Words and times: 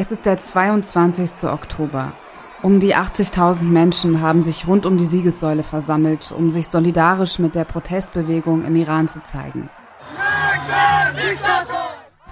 Es 0.00 0.10
ist 0.10 0.24
der 0.24 0.40
22. 0.40 1.44
Oktober. 1.44 2.14
Um 2.62 2.80
die 2.80 2.96
80.000 2.96 3.64
Menschen 3.64 4.22
haben 4.22 4.42
sich 4.42 4.66
rund 4.66 4.86
um 4.86 4.96
die 4.96 5.04
Siegessäule 5.04 5.62
versammelt, 5.62 6.32
um 6.32 6.50
sich 6.50 6.68
solidarisch 6.70 7.38
mit 7.38 7.54
der 7.54 7.64
Protestbewegung 7.64 8.64
im 8.64 8.76
Iran 8.76 9.08
zu 9.08 9.22
zeigen. 9.22 9.68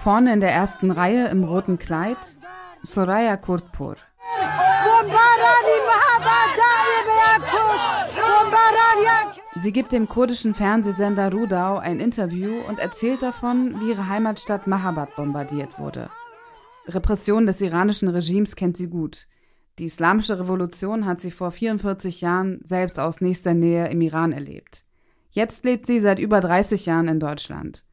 Vorne 0.03 0.33
in 0.33 0.41
der 0.41 0.51
ersten 0.51 0.91
Reihe 0.91 1.29
im 1.29 1.45
roten 1.45 1.77
Kleid 1.77 2.17
Soraya 2.85 3.37
Kurtpur. 3.37 3.97
Sie 9.57 9.73
gibt 9.73 9.93
dem 9.93 10.09
kurdischen 10.09 10.55
Fernsehsender 10.55 11.31
Rudau 11.31 11.77
ein 11.77 12.01
Interview 12.01 12.55
und 12.67 12.79
erzählt 12.79 13.21
davon, 13.21 13.79
wie 13.79 13.91
ihre 13.91 14.09
Heimatstadt 14.09 14.67
Mahabad 14.67 15.15
bombardiert 15.17 15.79
wurde. 15.79 16.09
Repression 16.89 17.47
des 17.47 17.61
iranischen 17.61 18.09
Regimes 18.09 18.57
kennt 18.57 18.77
sie 18.77 18.89
gut. 18.89 19.27
Die 19.79 19.85
islamische 19.85 20.41
Revolution 20.41 21.07
hat 21.07 21.21
sie 21.21 21.31
vor 21.31 21.51
44 21.51 22.21
Jahren 22.21 22.59
selbst 22.63 22.99
aus 22.99 23.21
nächster 23.21 23.55
Nähe 23.55 23.89
im 23.89 24.01
Iran 24.01 24.33
erlebt. 24.33 24.85
Jetzt 25.31 25.65
lebt 25.65 25.87
sie 25.87 26.01
seit 26.01 26.19
über 26.19 26.41
30 26.41 26.87
Jahren 26.87 27.07
in 27.07 27.21
Deutschland. 27.21 27.85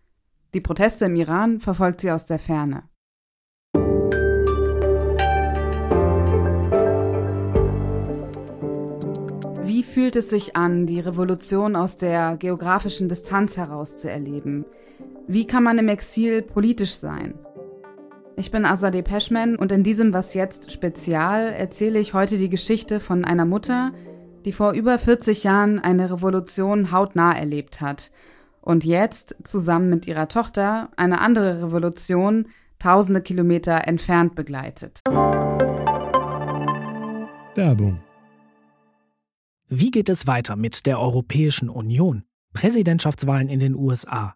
Die 0.53 0.61
Proteste 0.61 1.05
im 1.05 1.15
Iran 1.15 1.59
verfolgt 1.59 2.01
sie 2.01 2.11
aus 2.11 2.25
der 2.25 2.39
Ferne. 2.39 2.83
Wie 9.63 9.83
fühlt 9.83 10.15
es 10.15 10.29
sich 10.29 10.55
an, 10.55 10.87
die 10.87 11.01
Revolution 11.01 11.75
aus 11.75 11.97
der 11.97 12.37
geografischen 12.37 13.09
Distanz 13.09 13.57
heraus 13.57 13.99
zu 13.99 14.09
erleben? 14.09 14.65
Wie 15.27 15.45
kann 15.45 15.63
man 15.63 15.77
im 15.77 15.89
Exil 15.89 16.41
politisch 16.41 16.93
sein? 16.93 17.37
Ich 18.37 18.51
bin 18.51 18.65
Azadeh 18.65 19.01
Peschman 19.01 19.55
und 19.55 19.71
in 19.71 19.83
diesem 19.83 20.11
Was 20.11 20.33
jetzt 20.33 20.69
Spezial 20.69 21.53
erzähle 21.53 21.99
ich 21.99 22.13
heute 22.13 22.37
die 22.37 22.49
Geschichte 22.49 22.99
von 22.99 23.23
einer 23.23 23.45
Mutter, 23.45 23.93
die 24.43 24.51
vor 24.51 24.73
über 24.73 24.99
40 24.99 25.45
Jahren 25.45 25.79
eine 25.79 26.11
Revolution 26.11 26.91
hautnah 26.91 27.31
erlebt 27.31 27.79
hat 27.79 28.11
und 28.59 28.83
jetzt 28.83 29.37
zusammen 29.45 29.89
mit 29.89 30.05
ihrer 30.05 30.27
Tochter 30.27 30.89
eine 30.97 31.21
andere 31.21 31.63
Revolution 31.63 32.49
tausende 32.77 33.21
Kilometer 33.21 33.87
entfernt 33.87 34.35
begleitet. 34.35 34.99
Werbung. 37.55 38.01
Wie 39.69 39.91
geht 39.91 40.09
es 40.09 40.27
weiter 40.27 40.57
mit 40.57 40.85
der 40.85 40.99
Europäischen 40.99 41.69
Union? 41.69 42.23
Präsidentschaftswahlen 42.53 43.47
in 43.47 43.59
den 43.59 43.75
USA, 43.75 44.35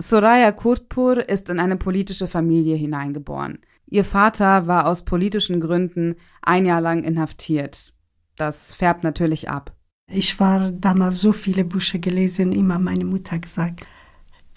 Soraya 0.00 0.52
Kurtpur 0.52 1.28
ist 1.28 1.48
in 1.48 1.58
eine 1.58 1.76
politische 1.76 2.28
Familie 2.28 2.76
hineingeboren. 2.76 3.58
Ihr 3.86 4.04
Vater 4.04 4.66
war 4.68 4.86
aus 4.86 5.04
politischen 5.04 5.60
Gründen 5.60 6.14
ein 6.40 6.66
Jahr 6.66 6.80
lang 6.80 7.02
inhaftiert. 7.02 7.92
Das 8.36 8.74
färbt 8.74 9.02
natürlich 9.02 9.48
ab. 9.48 9.74
Ich 10.10 10.38
war 10.38 10.70
damals 10.70 11.20
so 11.20 11.32
viele 11.32 11.64
Bücher 11.64 11.98
gelesen, 11.98 12.52
immer 12.52 12.78
meine 12.78 13.04
Mutter 13.04 13.38
gesagt, 13.38 13.84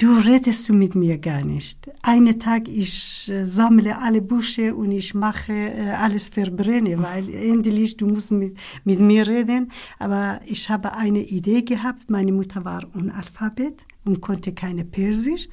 du 0.01 0.13
redest 0.17 0.67
du 0.67 0.73
mit 0.73 0.95
mir 0.95 1.17
gar 1.19 1.43
nicht. 1.43 1.89
Einen 2.01 2.39
Tag 2.39 2.67
ich 2.67 3.29
äh, 3.29 3.45
sammle 3.45 3.97
alle 3.99 4.21
Bücher 4.21 4.75
und 4.75 4.91
ich 4.91 5.13
mache 5.13 5.53
äh, 5.53 5.91
alles 5.91 6.29
verbrenne, 6.29 6.97
weil 6.97 7.29
endlich 7.51 7.97
du 7.97 8.07
musst 8.07 8.31
mit, 8.31 8.57
mit 8.83 8.99
mir 8.99 9.27
reden. 9.27 9.71
Aber 9.99 10.41
ich 10.45 10.69
habe 10.69 10.95
eine 10.95 11.21
Idee 11.21 11.61
gehabt. 11.61 12.09
Meine 12.09 12.31
Mutter 12.31 12.65
war 12.65 12.83
Unalphabet 12.95 13.85
und 14.03 14.21
konnte 14.21 14.53
keine 14.53 14.85
Persisch. 14.85 15.47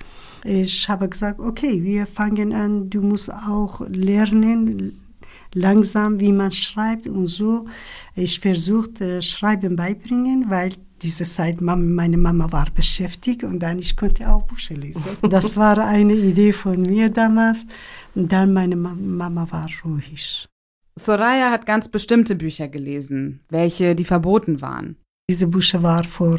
Ich 0.44 0.88
habe 0.88 1.08
gesagt, 1.08 1.40
okay, 1.40 1.82
wir 1.84 2.06
fangen 2.06 2.54
an, 2.54 2.88
du 2.88 3.02
musst 3.02 3.30
auch 3.30 3.82
lernen, 3.88 4.98
langsam, 5.52 6.20
wie 6.20 6.32
man 6.32 6.52
schreibt 6.52 7.06
und 7.06 7.26
so. 7.26 7.66
Ich 8.14 8.40
versuchte 8.40 9.20
Schreiben 9.20 9.76
beibringen, 9.76 10.46
weil 10.48 10.72
diese 11.02 11.24
Zeit 11.24 11.60
meine 11.60 12.16
Mama 12.16 12.50
war 12.52 12.66
beschäftigt 12.74 13.44
und 13.44 13.60
dann 13.60 13.78
ich 13.78 13.96
konnte 13.96 14.28
auch 14.30 14.42
Bücher 14.42 14.74
lesen. 14.74 15.04
Das 15.22 15.56
war 15.56 15.78
eine 15.78 16.14
Idee 16.14 16.52
von 16.52 16.82
mir 16.82 17.08
damals. 17.10 17.66
Und 18.14 18.32
dann 18.32 18.52
meine 18.52 18.76
Mama 18.76 19.46
war 19.50 19.68
ruhig. 19.84 20.48
Soraya 20.98 21.50
hat 21.50 21.64
ganz 21.66 21.88
bestimmte 21.88 22.34
Bücher 22.34 22.68
gelesen, 22.68 23.40
welche 23.48 23.94
die 23.94 24.04
verboten 24.04 24.60
waren. 24.60 24.96
Diese 25.30 25.46
Bücher 25.46 25.82
war 25.82 26.04
vor 26.04 26.38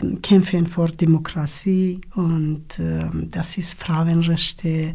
ähm, 0.00 0.22
Kämpfen 0.22 0.66
vor 0.66 0.88
Demokratie 0.88 2.00
und 2.14 2.78
äh, 2.78 3.08
das 3.28 3.58
ist 3.58 3.80
Frauenrechte 3.82 4.94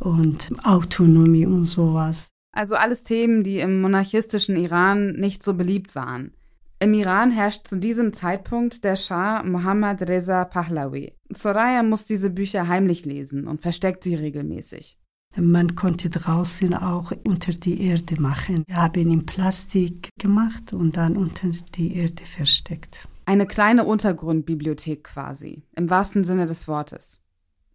und 0.00 0.52
Autonomie 0.64 1.46
und 1.46 1.64
sowas. 1.64 2.28
Also 2.52 2.74
alles 2.74 3.04
Themen, 3.04 3.44
die 3.44 3.58
im 3.58 3.80
monarchistischen 3.80 4.56
Iran 4.56 5.12
nicht 5.12 5.42
so 5.42 5.54
beliebt 5.54 5.94
waren. 5.94 6.32
Im 6.80 6.92
Iran 6.92 7.30
herrscht 7.30 7.66
zu 7.66 7.78
diesem 7.78 8.12
Zeitpunkt 8.12 8.84
der 8.84 8.96
Schah 8.96 9.42
Mohammad 9.42 10.02
Reza 10.02 10.44
Pahlavi. 10.44 11.14
Soraya 11.30 11.82
muss 11.82 12.04
diese 12.04 12.30
Bücher 12.30 12.68
heimlich 12.68 13.04
lesen 13.04 13.46
und 13.46 13.62
versteckt 13.62 14.04
sie 14.04 14.14
regelmäßig. 14.14 14.98
Man 15.36 15.74
konnte 15.74 16.10
draußen 16.10 16.74
auch 16.74 17.12
unter 17.26 17.52
die 17.52 17.82
Erde 17.88 18.20
machen. 18.20 18.64
Wir 18.66 18.76
haben 18.76 19.10
in 19.10 19.26
Plastik 19.26 20.10
gemacht 20.20 20.72
und 20.72 20.96
dann 20.96 21.16
unter 21.16 21.48
die 21.74 21.96
Erde 21.96 22.24
versteckt. 22.24 23.08
Eine 23.24 23.46
kleine 23.46 23.84
Untergrundbibliothek 23.84 25.04
quasi, 25.04 25.62
im 25.74 25.90
wahrsten 25.90 26.24
Sinne 26.24 26.46
des 26.46 26.68
Wortes. 26.68 27.18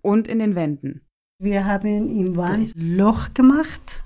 Und 0.02 0.28
in 0.28 0.40
den 0.40 0.56
Wänden. 0.56 1.02
Wir 1.42 1.66
haben 1.66 2.10
im 2.10 2.36
Wand 2.38 2.72
Loch 2.76 3.34
gemacht 3.34 4.04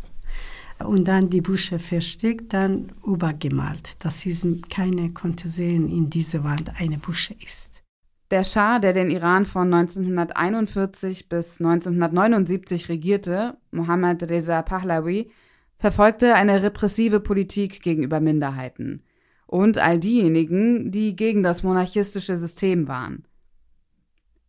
und 0.85 1.07
dann 1.07 1.29
die 1.29 1.41
Bücher 1.41 1.79
versteckt, 1.79 2.53
dann 2.53 2.91
übergemalt, 3.05 3.95
dass 4.03 4.27
keiner 4.69 5.09
konnte 5.09 5.47
sehen, 5.47 5.89
in 5.89 6.09
dieser 6.09 6.43
Wand 6.43 6.79
eine 6.79 6.97
Busche 6.97 7.35
ist. 7.43 7.83
Der 8.31 8.43
Schah, 8.43 8.79
der 8.79 8.93
den 8.93 9.11
Iran 9.11 9.45
von 9.45 9.71
1941 9.73 11.29
bis 11.29 11.59
1979 11.59 12.89
regierte, 12.89 13.57
Mohammad 13.71 14.23
Reza 14.23 14.61
Pahlavi, 14.61 15.29
verfolgte 15.77 16.33
eine 16.33 16.63
repressive 16.63 17.19
Politik 17.19 17.81
gegenüber 17.81 18.19
Minderheiten 18.19 19.03
und 19.45 19.77
all 19.77 19.99
diejenigen, 19.99 20.91
die 20.91 21.15
gegen 21.15 21.43
das 21.43 21.61
monarchistische 21.61 22.37
System 22.37 22.87
waren. 22.87 23.27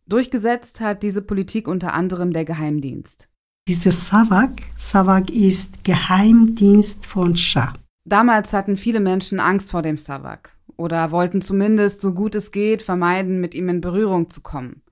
Durchgesetzt 0.07 0.81
hat 0.81 1.03
diese 1.03 1.21
Politik 1.21 1.67
unter 1.67 1.93
anderem 1.93 2.31
der 2.31 2.45
Geheimdienst. 2.45 3.27
Diese 3.67 3.91
Savak, 3.91 4.61
Savak 4.77 5.31
ist 5.31 5.83
Geheimdienst 5.83 7.07
von 7.07 7.35
Schah. 7.35 7.73
Damals 8.07 8.53
hatten 8.53 8.77
viele 8.77 8.99
Menschen 8.99 9.39
Angst 9.39 9.71
vor 9.71 9.81
dem 9.81 9.97
Savak 9.97 10.55
oder 10.77 11.09
wollten 11.09 11.41
zumindest 11.41 11.99
so 11.99 12.13
gut 12.13 12.35
es 12.35 12.51
geht 12.51 12.83
vermeiden, 12.83 13.41
mit 13.41 13.55
ihm 13.55 13.67
in 13.69 13.81
Berührung 13.81 14.29
zu 14.29 14.41
kommen. 14.41 14.83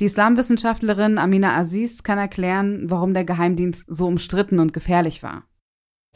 Die 0.00 0.06
Islamwissenschaftlerin 0.06 1.18
Amina 1.18 1.54
Aziz 1.54 2.02
kann 2.02 2.16
erklären, 2.16 2.84
warum 2.88 3.12
der 3.12 3.26
Geheimdienst 3.26 3.84
so 3.88 4.06
umstritten 4.06 4.58
und 4.58 4.72
gefährlich 4.72 5.22
war. 5.22 5.42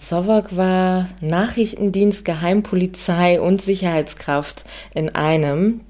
Sovak 0.01 0.57
war 0.57 1.11
Nachrichtendienst, 1.21 2.25
Geheimpolizei 2.25 3.39
und 3.39 3.61
Sicherheitskraft 3.61 4.65
in 4.95 5.11
einem. 5.15 5.83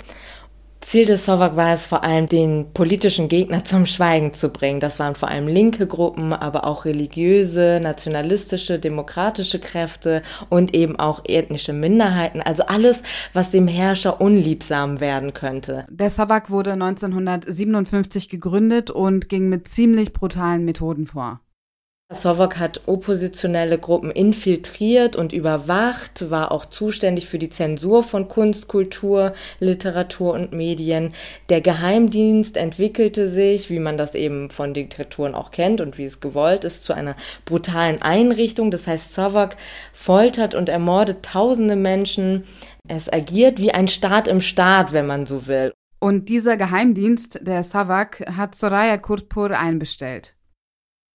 Ziel 0.89 1.05
des 1.05 1.27
Sovak 1.27 1.55
war 1.55 1.75
es 1.75 1.85
vor 1.85 2.03
allem, 2.03 2.29
den 2.29 2.73
politischen 2.73 3.29
Gegner 3.29 3.63
zum 3.63 3.85
Schweigen 3.85 4.33
zu 4.33 4.49
bringen. 4.49 4.81
Das 4.81 4.99
waren 4.99 5.17
vor 5.17 5.29
allem 5.29 5.47
linke 5.47 5.87
Gruppen, 5.87 6.33
aber 6.33 6.65
auch 6.65 6.87
religiöse, 6.87 7.79
nationalistische, 7.83 8.79
demokratische 8.79 9.59
Kräfte 9.59 10.23
und 10.49 10.75
eben 10.75 10.99
auch 10.99 11.21
ethnische 11.27 11.75
Minderheiten. 11.75 12.41
Also 12.41 12.63
alles, 12.63 13.03
was 13.35 13.51
dem 13.51 13.69
Herrscher 13.69 14.23
unliebsam 14.23 14.99
werden 14.99 15.35
könnte. 15.35 15.85
Der 15.91 16.09
Savak 16.09 16.49
wurde 16.49 16.73
1957 16.73 18.31
gegründet 18.31 18.91
und 18.91 19.29
ging 19.29 19.51
mit 19.51 19.69
ziemlich 19.69 20.15
brutalen 20.15 20.65
Methoden 20.65 21.05
vor. 21.05 21.41
Sovok 22.11 22.57
hat 22.59 22.81
oppositionelle 22.87 23.79
Gruppen 23.79 24.11
infiltriert 24.11 25.15
und 25.15 25.35
überwacht, 25.35 26.31
war 26.31 26.53
auch 26.53 26.65
zuständig 26.65 27.29
für 27.29 27.39
die 27.39 27.51
Zensur 27.51 28.03
von 28.03 28.29
Kunst, 28.29 28.67
Kultur, 28.67 29.35
Literatur 29.61 30.33
und 30.33 30.53
Medien. 30.53 31.13
Der 31.51 31.61
Geheimdienst 31.61 32.57
entwickelte 32.57 33.29
sich, 33.29 33.69
wie 33.69 33.79
man 33.79 33.99
das 33.99 34.15
eben 34.15 34.49
von 34.49 34.73
Diktaturen 34.73 35.35
auch 35.35 35.51
kennt 35.51 35.83
und 35.83 35.99
wie 35.99 36.07
es 36.07 36.21
gewollt 36.21 36.65
ist, 36.65 36.85
zu 36.85 36.95
einer 36.95 37.15
brutalen 37.45 38.01
Einrichtung. 38.01 38.71
Das 38.71 38.87
heißt, 38.87 39.13
Sovok 39.13 39.57
foltert 39.93 40.55
und 40.55 40.71
ermordet 40.71 41.23
tausende 41.23 41.77
Menschen. 41.77 42.45
Es 42.89 43.13
agiert 43.13 43.59
wie 43.59 43.73
ein 43.73 43.87
Staat 43.87 44.29
im 44.29 44.41
Staat, 44.41 44.95
wenn 44.95 45.07
man 45.07 45.27
so 45.27 45.47
will. 45.47 45.75
Und 46.01 46.31
dieser 46.31 46.57
Geheimdienst, 46.57 47.41
der 47.47 47.63
Savak, 47.65 48.25
hat 48.35 48.55
Soraya 48.55 48.97
Kurtpur 48.97 49.51
einbestellt. 49.51 50.38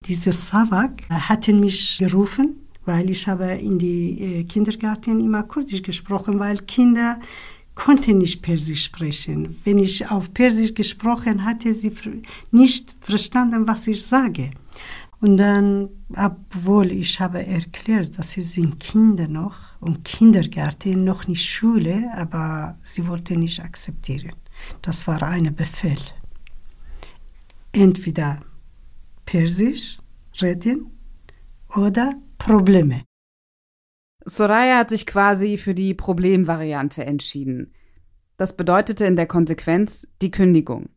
Dieser 0.06 0.34
Savak 0.34 1.04
hat 1.10 1.48
mich 1.48 1.98
gerufen, 1.98 2.68
weil 2.86 3.10
ich 3.10 3.28
habe 3.28 3.54
in 3.54 3.80
die 3.80 4.20
äh, 4.20 4.44
Kindergarten 4.44 5.20
immer 5.22 5.44
Kurdisch 5.44 5.82
gesprochen, 5.82 6.40
weil 6.40 6.58
Kinder 6.58 7.20
konnten 7.76 8.18
nicht 8.18 8.42
Persisch 8.42 8.86
sprechen. 8.86 9.60
Wenn 9.64 9.80
ich 9.80 10.10
auf 10.12 10.34
Persisch 10.34 10.74
gesprochen 10.74 11.46
hatte, 11.46 11.74
sie 11.74 11.92
nicht 12.52 12.96
verstanden, 13.00 13.68
was 13.68 13.88
ich 13.88 14.04
sage. 14.04 14.52
Und 15.22 15.38
dann, 15.38 15.90
obwohl 16.16 16.92
ich 16.92 17.20
habe 17.22 17.46
erklärt, 17.46 18.20
dass 18.20 18.32
sie 18.32 18.42
sind 18.42 18.80
Kinder 18.82 19.30
noch 19.30 19.56
und 19.80 20.04
Kindergarten, 20.04 21.06
noch 21.06 21.28
nicht 21.28 21.50
Schule, 21.50 22.12
aber 22.16 22.78
sie 22.84 23.08
wollten 23.08 23.40
nicht 23.40 23.62
akzeptieren. 23.62 24.34
Das 24.82 25.08
war 25.08 25.24
ein 25.24 25.56
Befehl. 25.56 25.98
Entweder 27.72 28.42
Persisch 29.34 29.98
reden 30.40 30.92
oder 31.76 32.14
Probleme. 32.38 33.02
Soraya 34.26 34.78
hat 34.78 34.92
sich 34.92 35.08
quasi 35.08 35.58
für 35.58 35.74
die 35.74 35.96
Problemvariante 35.96 37.04
entschieden. 37.04 37.74
Das 38.38 38.56
bedeutete 38.56 39.06
in 39.06 39.16
der 39.16 39.26
Konsequenz 39.26 40.08
die 40.22 40.30
Kündigung. 40.30 40.90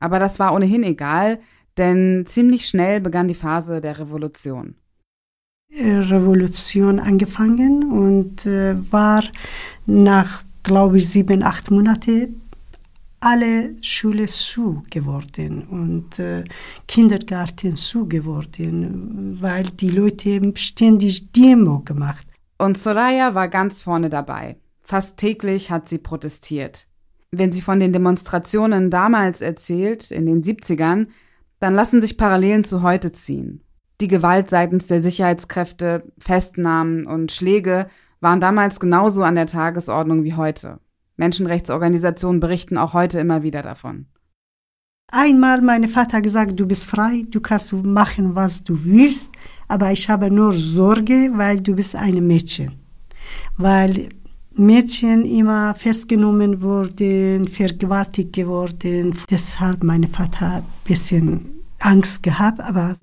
Aber 0.00 0.18
das 0.18 0.40
war 0.40 0.54
ohnehin 0.54 0.82
egal, 0.82 1.38
denn 1.76 2.24
ziemlich 2.26 2.66
schnell 2.66 3.00
begann 3.00 3.28
die 3.28 3.34
Phase 3.34 3.80
der 3.80 4.00
Revolution. 4.00 4.74
Revolution 5.70 6.98
angefangen 6.98 7.92
und 7.92 8.44
äh, 8.44 8.74
war 8.90 9.22
nach, 9.86 10.42
glaube 10.64 10.96
ich, 10.96 11.08
sieben, 11.08 11.44
acht 11.44 11.70
Monate 11.70 12.28
alle 13.20 13.74
Schule 13.82 14.26
zu 14.26 14.84
geworden 14.90 15.66
und 15.68 16.18
äh, 16.18 16.44
Kindergarten 16.86 17.76
zu 17.76 18.06
geworden, 18.06 19.38
weil 19.40 19.64
die 19.64 19.90
Leute 19.90 20.52
ständig 20.54 21.32
Demo 21.32 21.80
gemacht. 21.80 22.26
Und 22.58 22.78
Soraya 22.78 23.34
war 23.34 23.48
ganz 23.48 23.82
vorne 23.82 24.08
dabei. 24.08 24.56
Fast 24.78 25.16
täglich 25.16 25.70
hat 25.70 25.88
sie 25.88 25.98
protestiert. 25.98 26.86
Wenn 27.32 27.52
sie 27.52 27.60
von 27.60 27.80
den 27.80 27.92
Demonstrationen 27.92 28.90
damals 28.90 29.40
erzählt, 29.40 30.10
in 30.10 30.26
den 30.26 30.42
70ern, 30.42 31.08
dann 31.58 31.74
lassen 31.74 32.00
sich 32.00 32.16
Parallelen 32.16 32.64
zu 32.64 32.82
heute 32.82 33.12
ziehen. 33.12 33.62
Die 34.00 34.08
Gewalt 34.08 34.50
seitens 34.50 34.86
der 34.86 35.00
Sicherheitskräfte, 35.00 36.04
Festnahmen 36.18 37.06
und 37.06 37.32
Schläge 37.32 37.88
waren 38.20 38.40
damals 38.40 38.78
genauso 38.78 39.22
an 39.22 39.34
der 39.34 39.46
Tagesordnung 39.46 40.22
wie 40.24 40.34
heute. 40.34 40.78
Menschenrechtsorganisationen 41.16 42.40
berichten 42.40 42.78
auch 42.78 42.92
heute 42.92 43.18
immer 43.18 43.42
wieder 43.42 43.62
davon. 43.62 44.06
Einmal 45.12 45.62
mein 45.62 45.86
Vater 45.88 46.20
gesagt, 46.20 46.58
du 46.58 46.66
bist 46.66 46.86
frei, 46.86 47.24
du 47.30 47.40
kannst 47.40 47.72
machen, 47.72 48.34
was 48.34 48.64
du 48.64 48.84
willst, 48.84 49.32
aber 49.68 49.92
ich 49.92 50.08
habe 50.08 50.30
nur 50.30 50.52
Sorge, 50.52 51.30
weil 51.34 51.60
du 51.60 51.76
bist 51.76 51.94
ein 51.94 52.26
Mädchen. 52.26 52.72
Weil 53.56 54.08
Mädchen 54.54 55.24
immer 55.24 55.74
festgenommen 55.74 56.60
wurden, 56.62 57.46
vergewaltigt 57.46 58.32
geworden. 58.32 59.14
Deshalb 59.30 59.84
mein 59.84 60.04
Vater 60.04 60.56
ein 60.56 60.62
bisschen 60.84 61.62
Angst 61.78 62.22
gehabt, 62.22 62.60
aber 62.60 62.94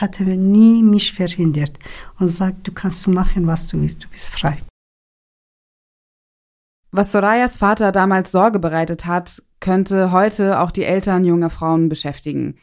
hat 0.00 0.20
nie 0.20 0.82
mich 0.82 1.12
verhindert 1.12 1.78
und 2.18 2.28
sagt, 2.28 2.66
du 2.66 2.72
kannst 2.72 3.06
machen, 3.06 3.46
was 3.46 3.66
du 3.66 3.80
willst, 3.80 4.04
du 4.04 4.08
bist 4.08 4.30
frei. 4.30 4.58
Was 6.94 7.10
Sorayas 7.10 7.56
Vater 7.56 7.90
damals 7.90 8.30
Sorge 8.32 8.58
bereitet 8.58 9.06
hat, 9.06 9.42
könnte 9.60 10.12
heute 10.12 10.60
auch 10.60 10.70
die 10.70 10.84
Eltern 10.84 11.24
junger 11.24 11.48
Frauen 11.48 11.88
beschäftigen. 11.88 12.56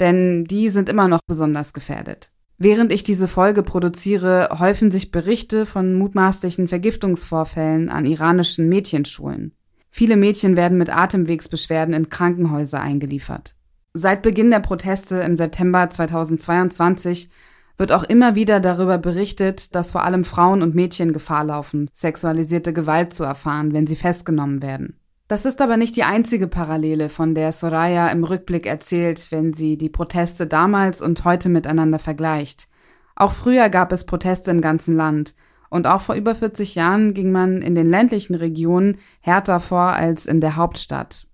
Denn 0.00 0.44
die 0.46 0.68
sind 0.68 0.88
immer 0.88 1.06
noch 1.06 1.20
besonders 1.28 1.72
gefährdet. 1.72 2.32
Während 2.58 2.92
ich 2.92 3.04
diese 3.04 3.28
Folge 3.28 3.62
produziere, 3.62 4.58
häufen 4.58 4.90
sich 4.90 5.12
Berichte 5.12 5.64
von 5.64 5.94
mutmaßlichen 5.94 6.66
Vergiftungsvorfällen 6.66 7.88
an 7.88 8.04
iranischen 8.04 8.68
Mädchenschulen. 8.68 9.54
Viele 9.90 10.16
Mädchen 10.16 10.56
werden 10.56 10.76
mit 10.76 10.90
Atemwegsbeschwerden 10.90 11.94
in 11.94 12.08
Krankenhäuser 12.08 12.80
eingeliefert. 12.80 13.54
Seit 13.94 14.22
Beginn 14.22 14.50
der 14.50 14.60
Proteste 14.60 15.20
im 15.20 15.36
September 15.36 15.88
2022 15.88 17.30
wird 17.78 17.92
auch 17.92 18.02
immer 18.02 18.34
wieder 18.34 18.60
darüber 18.60 18.98
berichtet, 18.98 19.74
dass 19.74 19.92
vor 19.92 20.04
allem 20.04 20.24
Frauen 20.24 20.62
und 20.62 20.74
Mädchen 20.74 21.12
Gefahr 21.12 21.44
laufen, 21.44 21.88
sexualisierte 21.92 22.72
Gewalt 22.72 23.14
zu 23.14 23.24
erfahren, 23.24 23.72
wenn 23.72 23.86
sie 23.86 23.96
festgenommen 23.96 24.60
werden. 24.60 24.98
Das 25.28 25.44
ist 25.44 25.60
aber 25.60 25.76
nicht 25.76 25.94
die 25.94 26.04
einzige 26.04 26.48
Parallele, 26.48 27.10
von 27.10 27.34
der 27.34 27.52
Soraya 27.52 28.08
im 28.08 28.24
Rückblick 28.24 28.66
erzählt, 28.66 29.30
wenn 29.30 29.52
sie 29.52 29.76
die 29.76 29.90
Proteste 29.90 30.46
damals 30.46 31.00
und 31.00 31.24
heute 31.24 31.48
miteinander 31.48 31.98
vergleicht. 31.98 32.66
Auch 33.14 33.32
früher 33.32 33.68
gab 33.68 33.92
es 33.92 34.06
Proteste 34.06 34.50
im 34.50 34.60
ganzen 34.60 34.96
Land, 34.96 35.34
und 35.70 35.86
auch 35.86 36.00
vor 36.00 36.14
über 36.14 36.34
40 36.34 36.74
Jahren 36.74 37.12
ging 37.12 37.30
man 37.30 37.60
in 37.60 37.74
den 37.74 37.90
ländlichen 37.90 38.34
Regionen 38.34 38.98
härter 39.20 39.60
vor 39.60 39.92
als 39.92 40.24
in 40.24 40.40
der 40.40 40.56
Hauptstadt. 40.56 41.26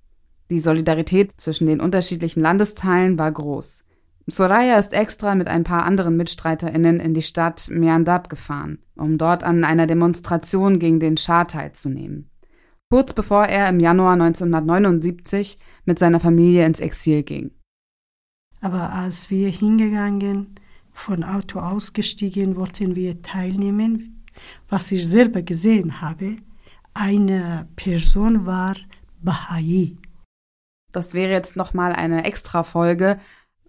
Die 0.51 0.61
Solidarität 0.61 1.41
zwischen 1.41 1.67
den 1.67 1.81
unterschiedlichen 1.81 2.41
Landesteilen 2.41 3.17
war 3.17 3.31
groß. 3.31 3.84
Soraya 4.27 4.79
ist 4.79 4.95
extra 4.95 5.35
mit 5.35 5.49
ein 5.49 5.65
paar 5.65 5.85
anderen 5.85 6.17
MitstreiterInnen 6.17 6.99
in 6.99 7.13
die 7.13 7.23
Stadt 7.23 7.69
Miandab 7.71 8.31
gefahren, 8.31 8.79
um 8.97 9.19
dort 9.19 9.45
an 9.45 9.65
einer 9.65 9.87
Demonstration 9.87 10.79
gegen 10.79 10.99
den 10.99 11.17
Schah 11.17 11.45
teilzunehmen. 11.45 12.31
Kurz 12.91 13.13
bevor 13.13 13.45
er 13.47 13.69
im 13.69 13.81
Januar 13.81 14.15
1979 14.15 15.59
mit 15.85 15.99
seiner 15.99 16.21
Familie 16.21 16.65
ins 16.65 16.81
Exil 16.81 17.23
ging. 17.23 17.51
Aber 18.61 18.93
als 18.93 19.31
wir 19.31 19.51
hingegangen, 19.51 20.55
von 20.91 21.25
Auto 21.25 21.59
ausgestiegen, 21.59 22.57
wollten 22.57 22.97
wir 22.97 23.21
teilnehmen. 23.21 24.25
Was 24.69 24.91
ich 24.93 25.07
selber 25.07 25.43
gesehen 25.43 26.01
habe, 26.01 26.37
eine 26.95 27.69
Person 27.77 28.47
war 28.47 28.77
Bahai. 29.21 29.97
Das 30.93 31.13
wäre 31.13 31.33
jetzt 31.33 31.57
nochmal 31.57 31.93
eine 31.93 32.25
extra 32.25 32.63
Folge, 32.63 33.19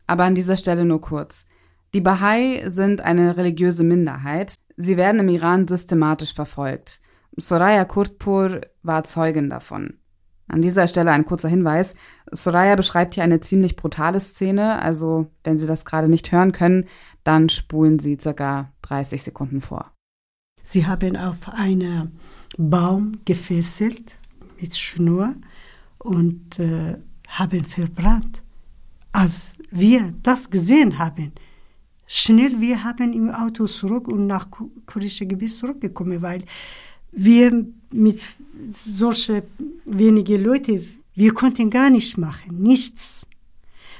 aber 0.08 0.24
an 0.24 0.36
dieser 0.36 0.58
Stelle 0.58 0.86
nur 0.86 1.02
kurz. 1.02 1.46
Die 1.94 2.02
Bahai 2.02 2.66
sind 2.70 3.02
eine 3.02 3.38
religiöse 3.38 3.84
Minderheit. 3.84 4.56
Sie 4.78 4.98
werden 4.98 5.22
im 5.22 5.30
Iran 5.30 5.68
systematisch 5.68 6.34
verfolgt. 6.34 7.00
Soraya 7.38 7.86
Kurtpur 7.86 8.62
war 8.84 9.04
Zeugin 9.04 9.50
davon. 9.50 10.00
An 10.48 10.62
dieser 10.62 10.88
Stelle 10.88 11.12
ein 11.12 11.26
kurzer 11.26 11.50
Hinweis. 11.50 11.96
Soraya 12.32 12.76
beschreibt 12.76 13.16
hier 13.16 13.24
eine 13.24 13.40
ziemlich 13.40 13.76
brutale 13.76 14.20
Szene, 14.20 14.82
also 14.82 15.32
wenn 15.44 15.58
Sie 15.58 15.68
das 15.68 15.86
gerade 15.86 16.08
nicht 16.08 16.32
hören 16.32 16.52
können, 16.52 16.86
dann 17.24 17.50
spulen 17.50 18.00
Sie 18.00 18.18
circa 18.20 18.72
30 18.84 19.24
Sekunden 19.24 19.62
vor. 19.62 19.92
Sie 20.62 20.86
haben 20.86 21.16
auf 21.16 21.50
einen 21.50 22.20
Baum 22.58 23.14
gefesselt 23.26 24.16
mit 24.60 24.76
Schnur 24.76 25.34
und 25.98 26.60
äh, 26.60 26.98
haben 27.28 27.66
verbrannt 27.66 28.42
als 29.12 29.55
wir 29.80 30.14
das 30.24 30.50
gesehen 30.50 30.98
haben, 30.98 31.32
schnell 32.08 32.60
wir 32.60 32.84
haben 32.84 33.14
im 33.14 33.30
Auto 33.30 33.66
zurück 33.66 34.08
und 34.08 34.28
nach 34.28 34.48
kurdische 34.86 35.26
Gebiet 35.26 35.52
zurückgekommen, 35.52 36.22
weil 36.22 36.44
wir 37.12 37.66
mit 37.92 38.22
solche 38.72 39.44
wenige 39.86 40.38
Leute, 40.38 40.84
wir 41.14 41.34
konnten 41.34 41.70
gar 41.70 41.90
nichts 41.90 42.18
machen, 42.18 42.62
nichts. 42.62 43.28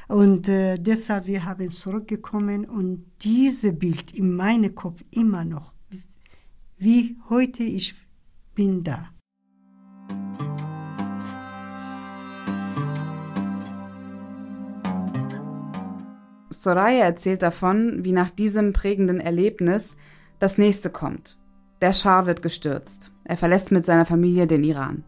Und 0.08 0.48
äh, 0.48 0.78
deshalb 0.78 1.26
wir 1.26 1.44
haben 1.46 1.70
zurückgekommen 1.70 2.66
und 2.66 3.06
diese 3.22 3.72
Bild 3.74 4.12
in 4.12 4.36
meinem 4.36 4.76
Kopf 4.76 5.04
immer 5.12 5.44
noch, 5.44 5.74
wie 6.78 7.16
heute 7.30 7.64
ich 7.64 7.96
bin 8.54 8.84
da. 8.84 9.15
Soraya 16.66 17.06
erzählt 17.06 17.42
davon, 17.42 18.04
wie 18.04 18.12
nach 18.12 18.30
diesem 18.30 18.74
prägenden 18.74 19.22
Erlebnis 19.22 19.96
das 20.40 20.58
nächste 20.58 20.90
kommt. 20.90 21.38
Der 21.80 21.94
Schah 21.94 22.26
wird 22.26 22.42
gestürzt. 22.42 23.12
Er 23.24 23.38
verlässt 23.38 23.72
mit 23.72 23.86
seiner 23.86 24.06
Familie 24.06 24.48
den 24.48 24.64
Iran. 24.64 25.04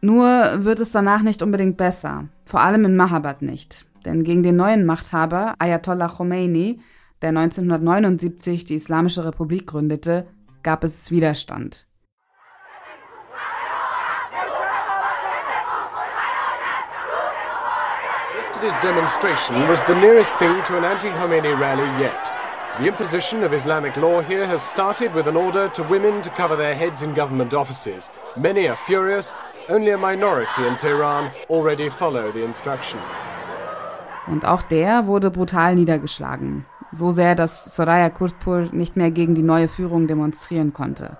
Nur 0.00 0.64
wird 0.64 0.78
es 0.80 0.92
danach 0.92 1.22
nicht 1.22 1.42
unbedingt 1.42 1.76
besser, 1.76 2.28
vor 2.44 2.60
allem 2.60 2.84
in 2.84 2.96
Mahabad 2.96 3.42
nicht. 3.42 3.86
Denn 4.04 4.22
gegen 4.22 4.42
den 4.42 4.56
neuen 4.56 4.86
Machthaber, 4.86 5.54
Ayatollah 5.58 6.08
Khomeini, 6.08 6.80
der 7.22 7.30
1979 7.30 8.64
die 8.64 8.76
Islamische 8.76 9.24
Republik 9.24 9.66
gründete, 9.66 10.26
gab 10.62 10.84
es 10.84 11.10
Widerstand. 11.10 11.86
Yesterday's 18.60 18.82
demonstration 18.82 19.68
was 19.68 19.82
the 19.84 19.94
nearest 19.94 20.36
thing 20.38 20.62
to 20.64 20.76
an 20.76 20.84
anti-Khomeini 20.84 21.58
rally 21.58 21.88
yet. 21.98 22.30
The 22.78 22.88
imposition 22.88 23.42
of 23.42 23.54
Islamic 23.54 23.96
law 23.96 24.20
here 24.20 24.46
has 24.46 24.60
started 24.60 25.14
with 25.14 25.26
an 25.26 25.36
order 25.36 25.70
to 25.70 25.82
women 25.84 26.20
to 26.20 26.28
cover 26.30 26.56
their 26.56 26.74
heads 26.74 27.00
in 27.00 27.14
government 27.14 27.54
offices. 27.54 28.10
Many 28.36 28.68
are 28.68 28.76
furious. 28.76 29.34
Only 29.70 29.92
a 29.92 29.96
minority 29.96 30.66
in 30.66 30.76
Tehran 30.76 31.30
already 31.48 31.88
follow 31.88 32.32
the 32.32 32.44
instruction. 32.44 33.00
Und 34.26 34.44
auch 34.44 34.62
der 34.62 35.06
wurde 35.06 35.30
brutal 35.30 35.74
niedergeschlagen. 35.74 36.66
So 36.92 37.12
sehr, 37.12 37.34
dass 37.34 37.74
Soraya 37.74 38.10
Kurtpur 38.10 38.68
nicht 38.72 38.94
mehr 38.94 39.10
gegen 39.10 39.34
die 39.34 39.42
neue 39.42 39.68
Führung 39.68 40.06
demonstrieren 40.06 40.74
konnte. 40.74 41.16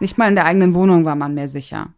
Nicht 0.00 0.18
mal 0.18 0.28
in 0.28 0.34
der 0.34 0.46
eigenen 0.46 0.74
Wohnung 0.74 1.04
war 1.04 1.14
man 1.14 1.34
mehr 1.34 1.48
sicher. 1.48 1.90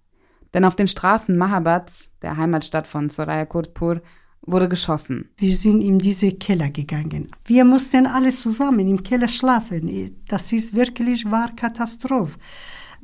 Denn 0.53 0.67
auf 0.67 0.77
den 0.77 0.89
Straßen 0.89 1.39
Mahabads, 1.39 2.11
der 2.21 2.37
Heimatstadt 2.37 2.87
von 2.87 3.09
Soraya 3.09 3.47
Kurtpur, 3.47 4.03
wurde 4.47 4.69
geschossen. 4.69 5.29
Wir 5.37 5.57
sind 5.57 5.81
in 5.81 5.99
diese 5.99 6.33
Keller 6.33 6.71
gegangen. 6.71 7.31
Wir 7.45 7.65
mussten 7.65 8.07
alle 8.07 8.31
zusammen 8.31 8.89
im 8.89 9.03
Keller 9.03 9.29
schlafen. 9.29 10.15
Das 10.29 10.53
ist 10.53 10.75
wirklich 10.75 11.31
war 11.31 11.55
Katastrophe. 11.55 12.39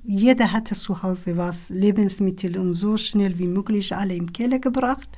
Jeder 0.03 0.51
hatte 0.53 0.75
zu 0.75 1.03
Hause 1.03 1.37
was, 1.37 1.69
Lebensmittel 1.69 2.59
und 2.59 2.75
so 2.75 2.97
schnell 2.97 3.39
wie 3.39 3.47
möglich 3.47 3.95
alle 3.95 4.15
im 4.15 4.33
Keller 4.33 4.59
gebracht. 4.59 5.09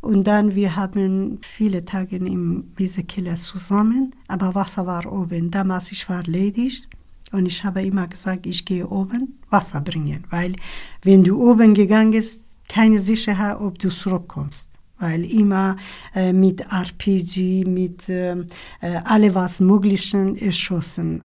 Und 0.00 0.24
dann, 0.24 0.54
wir 0.54 0.74
haben 0.74 1.38
viele 1.42 1.84
Tage 1.84 2.16
in 2.16 2.74
diesem 2.76 3.06
Keller 3.06 3.36
zusammen, 3.36 4.14
aber 4.28 4.54
Wasser 4.54 4.86
war 4.86 5.10
oben. 5.10 5.50
Damals, 5.50 5.92
ich 5.92 6.08
war 6.08 6.22
ledig 6.24 6.82
und 7.30 7.46
ich 7.46 7.62
habe 7.62 7.82
immer 7.82 8.08
gesagt, 8.08 8.46
ich 8.46 8.64
gehe 8.64 8.86
oben 8.88 9.38
Wasser 9.50 9.80
bringen, 9.80 10.24
weil 10.30 10.56
wenn 11.02 11.22
du 11.22 11.40
oben 11.40 11.74
gegangen 11.74 12.10
bist, 12.10 12.40
keine 12.68 12.98
Sicherheit, 12.98 13.60
ob 13.60 13.78
du 13.78 13.90
zurückkommst 13.90 14.71
weil 15.02 15.24
immer 15.24 15.76
äh, 16.14 16.32
mit 16.32 16.60
RPG, 16.72 17.64
mit 17.64 18.04
ähm, 18.08 18.46
äh, 18.80 19.00
alle 19.04 19.34
was 19.34 19.60
Möglichen 19.60 20.36
erschossen. 20.36 21.20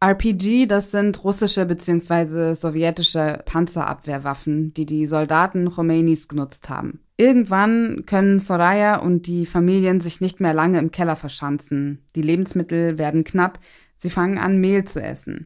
RPG, 0.00 0.66
das 0.66 0.90
sind 0.90 1.24
russische 1.24 1.64
bzw. 1.64 2.54
sowjetische 2.54 3.38
Panzerabwehrwaffen, 3.46 4.74
die 4.74 4.84
die 4.84 5.06
Soldaten 5.06 5.70
Khomeinis 5.70 6.28
genutzt 6.28 6.68
haben. 6.68 7.00
Irgendwann 7.16 8.04
können 8.04 8.38
Soraya 8.38 8.96
und 8.96 9.26
die 9.26 9.46
Familien 9.46 10.00
sich 10.00 10.20
nicht 10.20 10.40
mehr 10.40 10.52
lange 10.52 10.78
im 10.78 10.90
Keller 10.90 11.16
verschanzen. 11.16 12.04
Die 12.16 12.22
Lebensmittel 12.22 12.98
werden 12.98 13.24
knapp, 13.24 13.58
sie 13.96 14.10
fangen 14.10 14.36
an, 14.36 14.60
Mehl 14.60 14.84
zu 14.84 15.02
essen. 15.02 15.44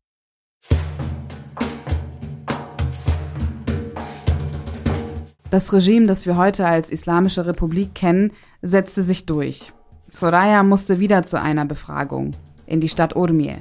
Das 5.50 5.72
Regime, 5.72 6.06
das 6.06 6.26
wir 6.26 6.36
heute 6.36 6.66
als 6.66 6.90
Islamische 6.90 7.46
Republik 7.46 7.94
kennen, 7.94 8.32
setzte 8.60 9.02
sich 9.02 9.24
durch. 9.24 9.72
Soraya 10.10 10.62
musste 10.62 10.98
wieder 10.98 11.22
zu 11.22 11.40
einer 11.40 11.64
Befragung 11.64 12.32
in 12.66 12.80
die 12.80 12.88
Stadt 12.88 13.16
Urmie. 13.16 13.56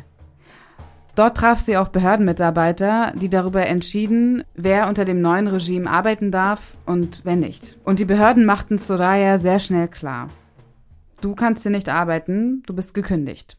Dort 1.16 1.38
traf 1.38 1.60
sie 1.60 1.78
auch 1.78 1.88
Behördenmitarbeiter, 1.88 3.14
die 3.16 3.30
darüber 3.30 3.66
entschieden, 3.66 4.44
wer 4.54 4.88
unter 4.88 5.06
dem 5.06 5.22
neuen 5.22 5.48
Regime 5.48 5.90
arbeiten 5.90 6.30
darf 6.30 6.78
und 6.86 7.22
wer 7.24 7.38
nicht. 7.38 7.78
Und 7.86 8.00
die 8.00 8.06
Behörden 8.06 8.46
machten 8.46 8.78
Soraya 8.78 9.38
sehr 9.38 9.60
schnell 9.60 9.88
klar. 9.88 10.28
Du 11.22 11.36
kannst 11.36 11.64
hier 11.64 11.72
nicht 11.72 11.90
arbeiten, 11.90 12.64
du 12.68 12.74
bist 12.74 12.94
gekündigt. 12.94 13.58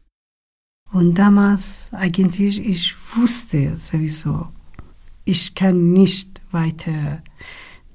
Und 0.93 1.15
damals 1.15 1.89
eigentlich, 1.93 2.63
ich 2.65 2.95
wusste 3.15 3.77
sowieso, 3.77 4.47
ich 5.25 5.53
kann 5.53 5.91
nicht 5.91 6.41
weiter 6.51 7.21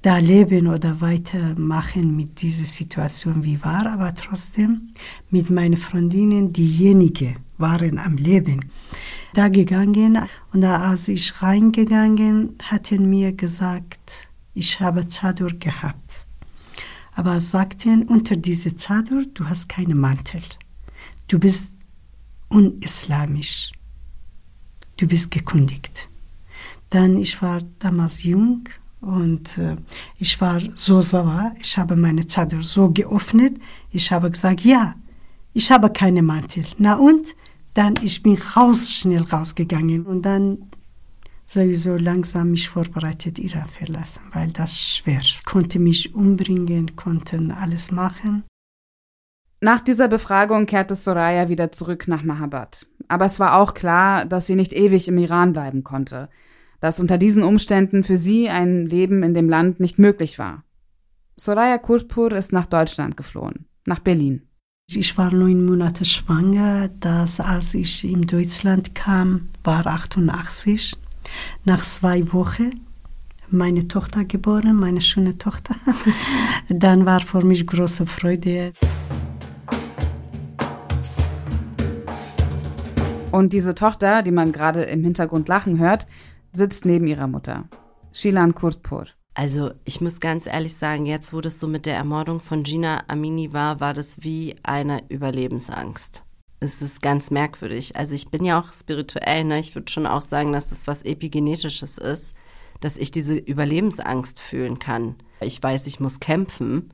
da 0.05 0.19
leben 0.19 0.67
oder 0.67 1.01
weitermachen 1.01 2.15
mit 2.15 2.43
dieser 2.43 2.65
Situation 2.65 3.43
wie 3.43 3.63
war, 3.63 3.91
aber 3.91 4.13
trotzdem 4.13 4.91
mit 5.31 5.49
meinen 5.49 5.77
Freundinnen, 5.77 6.53
diejenigen 6.53 7.37
waren 7.57 7.97
am 7.97 8.15
Leben, 8.15 8.69
da 9.33 9.47
gegangen 9.47 10.19
und 10.53 10.63
als 10.63 11.07
ich 11.07 11.41
reingegangen, 11.41 12.55
hatten 12.61 13.09
mir 13.09 13.33
gesagt, 13.33 14.11
ich 14.53 14.79
habe 14.79 15.07
Zadur 15.07 15.53
gehabt. 15.53 16.27
Aber 17.15 17.39
sagten, 17.39 18.03
unter 18.03 18.35
diese 18.35 18.75
Zadur, 18.75 19.23
du 19.33 19.49
hast 19.49 19.69
keinen 19.69 19.97
Mantel. 19.97 20.43
Du 21.27 21.39
bist 21.39 21.75
unislamisch. 22.49 23.71
Du 24.97 25.07
bist 25.07 25.31
gekundigt. 25.31 26.09
Dann, 26.91 27.17
ich 27.17 27.41
war 27.41 27.63
damals 27.79 28.21
jung 28.21 28.69
und 29.05 29.57
äh, 29.59 29.75
ich 30.17 30.41
war 30.41 30.59
so 30.73 30.99
sauer. 30.99 31.53
Ich 31.61 31.77
habe 31.77 31.95
meine 31.95 32.25
Zadur 32.25 32.63
so 32.63 32.89
geöffnet. 32.89 33.59
Ich 33.91 34.11
habe 34.11 34.31
gesagt, 34.31 34.61
ja, 34.61 34.95
ich 35.53 35.71
habe 35.71 35.91
keine 35.91 36.23
Mantel. 36.23 36.65
Na 36.77 36.95
und? 36.95 37.35
Dann 37.75 37.93
ich 38.01 38.23
bin 38.23 38.37
raus, 38.55 38.91
schnell 38.91 39.23
rausgegangen 39.23 40.05
und 40.05 40.23
dann 40.23 40.71
sowieso 41.45 41.97
langsam 41.97 42.51
mich 42.51 42.69
vorbereitet, 42.69 43.37
Iran 43.37 43.69
verlassen, 43.69 44.23
weil 44.33 44.51
das 44.51 44.81
schwer. 44.81 45.21
Konnte 45.45 45.77
mich 45.77 46.15
umbringen, 46.15 46.95
konnten 46.95 47.51
alles 47.51 47.91
machen. 47.91 48.43
Nach 49.61 49.81
dieser 49.81 50.07
Befragung 50.07 50.65
kehrte 50.65 50.95
Soraya 50.95 51.49
wieder 51.49 51.71
zurück 51.71 52.07
nach 52.07 52.23
Mahabad. 52.23 52.87
Aber 53.07 53.25
es 53.25 53.39
war 53.39 53.57
auch 53.57 53.73
klar, 53.73 54.25
dass 54.25 54.47
sie 54.47 54.55
nicht 54.55 54.73
ewig 54.73 55.07
im 55.07 55.17
Iran 55.17 55.53
bleiben 55.53 55.83
konnte 55.83 56.29
dass 56.85 56.99
unter 56.99 57.17
diesen 57.17 57.41
Umständen 57.41 58.03
für 58.03 58.15
sie 58.15 58.47
ein 58.47 58.85
Leben 58.85 59.23
in 59.23 59.33
dem 59.33 59.49
Land 59.49 59.79
nicht 59.79 59.97
möglich 59.97 60.37
war. 60.37 60.63
Soraya 61.35 61.79
Kurtpur 61.79 62.31
ist 62.31 62.53
nach 62.53 62.67
Deutschland 62.67 63.17
geflohen, 63.17 63.65
nach 63.87 63.97
Berlin. 63.97 64.43
Ich 64.87 65.17
war 65.17 65.33
neun 65.33 65.65
Monate 65.65 66.05
schwanger, 66.05 66.89
das 66.99 67.39
als 67.39 67.73
ich 67.73 68.03
in 68.03 68.27
Deutschland 68.27 68.93
kam, 68.93 69.49
war 69.63 69.87
88. 69.87 70.95
Nach 71.63 71.81
zwei 71.81 72.31
Wochen 72.31 72.81
meine 73.49 73.87
Tochter 73.87 74.23
geboren, 74.23 74.75
meine 74.75 75.01
schöne 75.01 75.39
Tochter. 75.39 75.73
Dann 76.69 77.07
war 77.07 77.21
für 77.21 77.43
mich 77.43 77.65
große 77.65 78.05
Freude. 78.05 78.73
Und 83.31 83.53
diese 83.53 83.73
Tochter, 83.73 84.21
die 84.21 84.29
man 84.29 84.51
gerade 84.51 84.83
im 84.83 85.03
Hintergrund 85.03 85.47
lachen 85.47 85.79
hört, 85.79 86.05
sitzt 86.55 86.85
neben 86.85 87.07
ihrer 87.07 87.27
Mutter, 87.27 87.65
Shilan 88.11 88.55
Kurtpur. 88.55 89.07
Also 89.33 89.71
ich 89.83 89.99
muss 89.99 90.21
ganz 90.21 90.47
ehrlich 90.47 90.75
sagen, 90.75 91.05
jetzt 91.05 91.33
wo 91.33 91.41
das 91.41 91.59
so 91.59 91.67
mit 91.67 91.85
der 91.85 91.97
Ermordung 91.97 92.39
von 92.39 92.63
Gina 92.63 93.03
Amini 93.07 93.51
war, 93.51 93.81
war 93.81 93.93
das 93.93 94.23
wie 94.23 94.55
eine 94.63 95.03
Überlebensangst. 95.09 96.23
Es 96.61 96.81
ist 96.81 97.01
ganz 97.01 97.31
merkwürdig. 97.31 97.97
Also 97.97 98.15
ich 98.15 98.29
bin 98.29 98.45
ja 98.45 98.59
auch 98.59 98.71
spirituell, 98.71 99.43
ne? 99.43 99.59
Ich 99.59 99.75
würde 99.75 99.91
schon 99.91 100.07
auch 100.07 100.21
sagen, 100.21 100.53
dass 100.53 100.69
das 100.69 100.87
was 100.87 101.03
Epigenetisches 101.03 101.97
ist, 101.97 102.33
dass 102.79 102.95
ich 102.95 103.11
diese 103.11 103.35
Überlebensangst 103.35 104.39
fühlen 104.39 104.79
kann. 104.79 105.15
Ich 105.41 105.61
weiß, 105.61 105.85
ich 105.87 105.99
muss 105.99 106.21
kämpfen, 106.21 106.93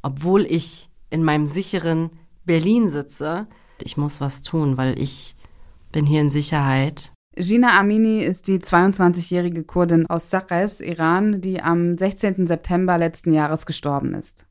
obwohl 0.00 0.46
ich 0.46 0.88
in 1.10 1.22
meinem 1.22 1.44
sicheren 1.44 2.10
Berlin 2.46 2.88
sitze. 2.88 3.46
Ich 3.82 3.98
muss 3.98 4.22
was 4.22 4.40
tun, 4.40 4.78
weil 4.78 4.98
ich 4.98 5.36
bin 5.92 6.06
hier 6.06 6.22
in 6.22 6.30
Sicherheit 6.30 7.12
Gina 7.40 7.78
Amini 7.78 8.24
ist 8.24 8.48
die 8.48 8.58
22-jährige 8.58 9.62
Kurdin 9.62 10.06
aus 10.10 10.28
Sakres, 10.28 10.80
Iran, 10.80 11.40
die 11.40 11.62
am 11.62 11.96
16. 11.96 12.48
September 12.48 12.98
letzten 12.98 13.32
Jahres 13.32 13.64
gestorben 13.64 14.14
ist. 14.14 14.44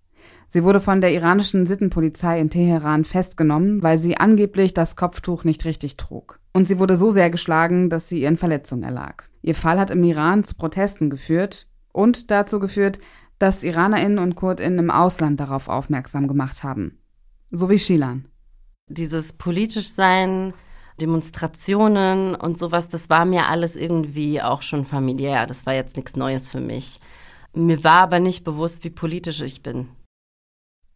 Sie 0.48 0.64
wurde 0.64 0.80
von 0.80 1.02
der 1.02 1.12
iranischen 1.12 1.68
Sittenpolizei 1.68 2.40
in 2.40 2.50
Teheran 2.50 3.04
festgenommen, 3.04 3.84
weil 3.84 4.00
sie 4.00 4.16
angeblich 4.16 4.74
das 4.74 4.96
Kopftuch 4.96 5.44
nicht 5.44 5.66
richtig 5.66 5.98
trug. 5.98 6.40
Und 6.54 6.70
sie 6.70 6.80
wurde 6.80 6.96
so 6.96 7.12
sehr 7.12 7.30
geschlagen, 7.30 7.90
dass 7.90 8.08
sie 8.08 8.22
ihren 8.22 8.38
Verletzungen 8.38 8.84
erlag. 8.84 9.26
Ihr 9.42 9.56
Fall 9.56 9.82
hat 9.82 9.92
im 9.92 10.04
Iran 10.06 10.46
zu 10.46 10.56
Protesten 10.56 11.10
geführt 11.10 11.68
und 11.92 12.32
dazu 12.32 12.62
geführt, 12.62 13.00
dass 13.38 13.66
IranerInnen 13.66 14.18
und 14.18 14.36
KurdInnen 14.36 14.80
im 14.80 14.92
Ausland 14.92 15.42
darauf 15.42 15.68
aufmerksam 15.68 16.30
gemacht 16.30 16.64
haben. 16.64 17.00
So 17.52 17.70
wie 17.70 17.80
Shilan. 17.80 18.30
Dieses 18.88 19.34
politisch 19.34 19.90
Sein 19.90 20.54
Demonstrationen 21.02 22.36
und 22.36 22.58
sowas, 22.58 22.90
das 22.90 23.10
war 23.10 23.26
mir 23.26 23.48
alles 23.48 23.76
irgendwie 23.76 24.42
auch 24.42 24.62
schon 24.62 24.86
familiär. 24.86 25.46
Das 25.46 25.66
war 25.66 25.74
jetzt 25.74 25.96
nichts 25.96 26.16
Neues 26.16 26.48
für 26.48 26.60
mich. 26.60 27.00
Mir 27.54 27.84
war 27.84 28.02
aber 28.04 28.20
nicht 28.20 28.44
bewusst, 28.44 28.84
wie 28.84 28.90
politisch 28.90 29.42
ich 29.42 29.62
bin. 29.62 29.90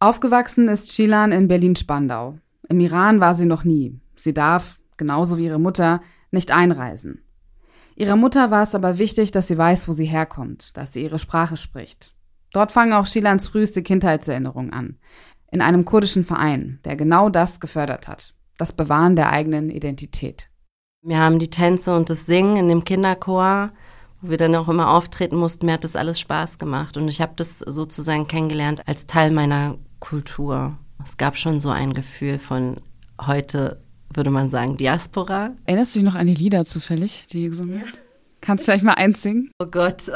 Aufgewachsen 0.00 0.68
ist 0.68 0.92
Shilan 0.92 1.32
in 1.32 1.48
Berlin-Spandau. 1.48 2.38
Im 2.68 2.80
Iran 2.80 3.20
war 3.20 3.34
sie 3.34 3.46
noch 3.46 3.64
nie. 3.64 4.00
Sie 4.16 4.34
darf, 4.34 4.80
genauso 4.96 5.38
wie 5.38 5.46
ihre 5.46 5.60
Mutter, 5.60 6.02
nicht 6.30 6.50
einreisen. 6.50 7.22
Ihrer 7.94 8.16
Mutter 8.16 8.50
war 8.50 8.62
es 8.62 8.74
aber 8.74 8.98
wichtig, 8.98 9.30
dass 9.30 9.48
sie 9.48 9.58
weiß, 9.58 9.88
wo 9.88 9.92
sie 9.92 10.06
herkommt, 10.06 10.76
dass 10.76 10.92
sie 10.92 11.02
ihre 11.02 11.18
Sprache 11.18 11.56
spricht. 11.56 12.14
Dort 12.52 12.72
fangen 12.72 12.92
auch 12.92 13.06
Shilans 13.06 13.48
früheste 13.48 13.82
Kindheitserinnerungen 13.82 14.72
an. 14.72 14.98
In 15.50 15.60
einem 15.60 15.84
kurdischen 15.84 16.24
Verein, 16.24 16.80
der 16.84 16.96
genau 16.96 17.28
das 17.28 17.60
gefördert 17.60 18.08
hat 18.08 18.34
das 18.62 18.72
Bewahren 18.72 19.16
der 19.16 19.30
eigenen 19.30 19.70
Identität. 19.70 20.48
Wir 21.02 21.18
haben 21.18 21.38
die 21.38 21.50
Tänze 21.50 21.94
und 21.94 22.08
das 22.08 22.26
Singen 22.26 22.56
in 22.56 22.68
dem 22.68 22.84
Kinderchor, 22.84 23.70
wo 24.20 24.30
wir 24.30 24.38
dann 24.38 24.54
auch 24.54 24.68
immer 24.68 24.90
auftreten 24.90 25.36
mussten. 25.36 25.66
Mir 25.66 25.72
hat 25.72 25.84
das 25.84 25.96
alles 25.96 26.20
Spaß 26.20 26.58
gemacht 26.58 26.96
und 26.96 27.08
ich 27.08 27.20
habe 27.20 27.32
das 27.36 27.58
sozusagen 27.58 28.28
kennengelernt 28.28 28.86
als 28.86 29.06
Teil 29.06 29.32
meiner 29.32 29.78
Kultur. 29.98 30.78
Es 31.02 31.16
gab 31.16 31.36
schon 31.36 31.58
so 31.58 31.70
ein 31.70 31.92
Gefühl 31.92 32.38
von 32.38 32.76
heute 33.20 33.82
würde 34.14 34.30
man 34.30 34.50
sagen 34.50 34.76
Diaspora. 34.76 35.54
Erinnerst 35.64 35.94
du 35.94 36.00
dich 36.00 36.06
noch 36.06 36.14
an 36.14 36.26
die 36.26 36.34
Lieder 36.34 36.66
zufällig, 36.66 37.26
die 37.32 37.48
gesungen 37.48 37.80
ja. 37.80 37.84
Kannst 38.40 38.62
du 38.62 38.72
vielleicht 38.72 38.84
mal 38.84 38.94
eins 38.94 39.22
singen? 39.22 39.52
Oh 39.58 39.66
Gott. 39.66 40.10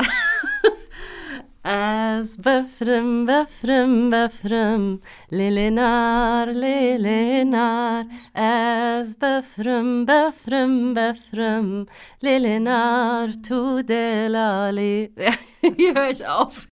Es 1.69 2.37
befrim, 2.37 3.27
befrim, 3.27 4.09
befrim, 4.09 5.01
lilinar, 5.31 6.47
lilinar. 6.47 8.07
Es 8.33 9.17
befrim, 9.17 10.07
befrim, 10.07 10.95
befrim, 10.95 11.87
lilinar, 12.21 13.31
tu 13.43 13.83
delali. 13.83 15.13
Hier 15.77 15.95
höre 15.95 16.11
ich 16.11 16.25
auf. 16.25 16.69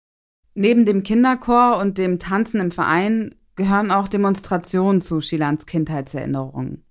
Neben 0.56 0.84
dem 0.86 1.04
Kinderchor 1.04 1.78
und 1.78 1.96
dem 1.96 2.18
Tanzen 2.18 2.60
im 2.60 2.72
Verein 2.72 3.36
gehören 3.54 3.92
auch 3.92 4.08
Demonstrationen 4.08 5.02
zu 5.02 5.20
Shilans 5.20 5.66
Kindheitserinnerungen. 5.66 6.84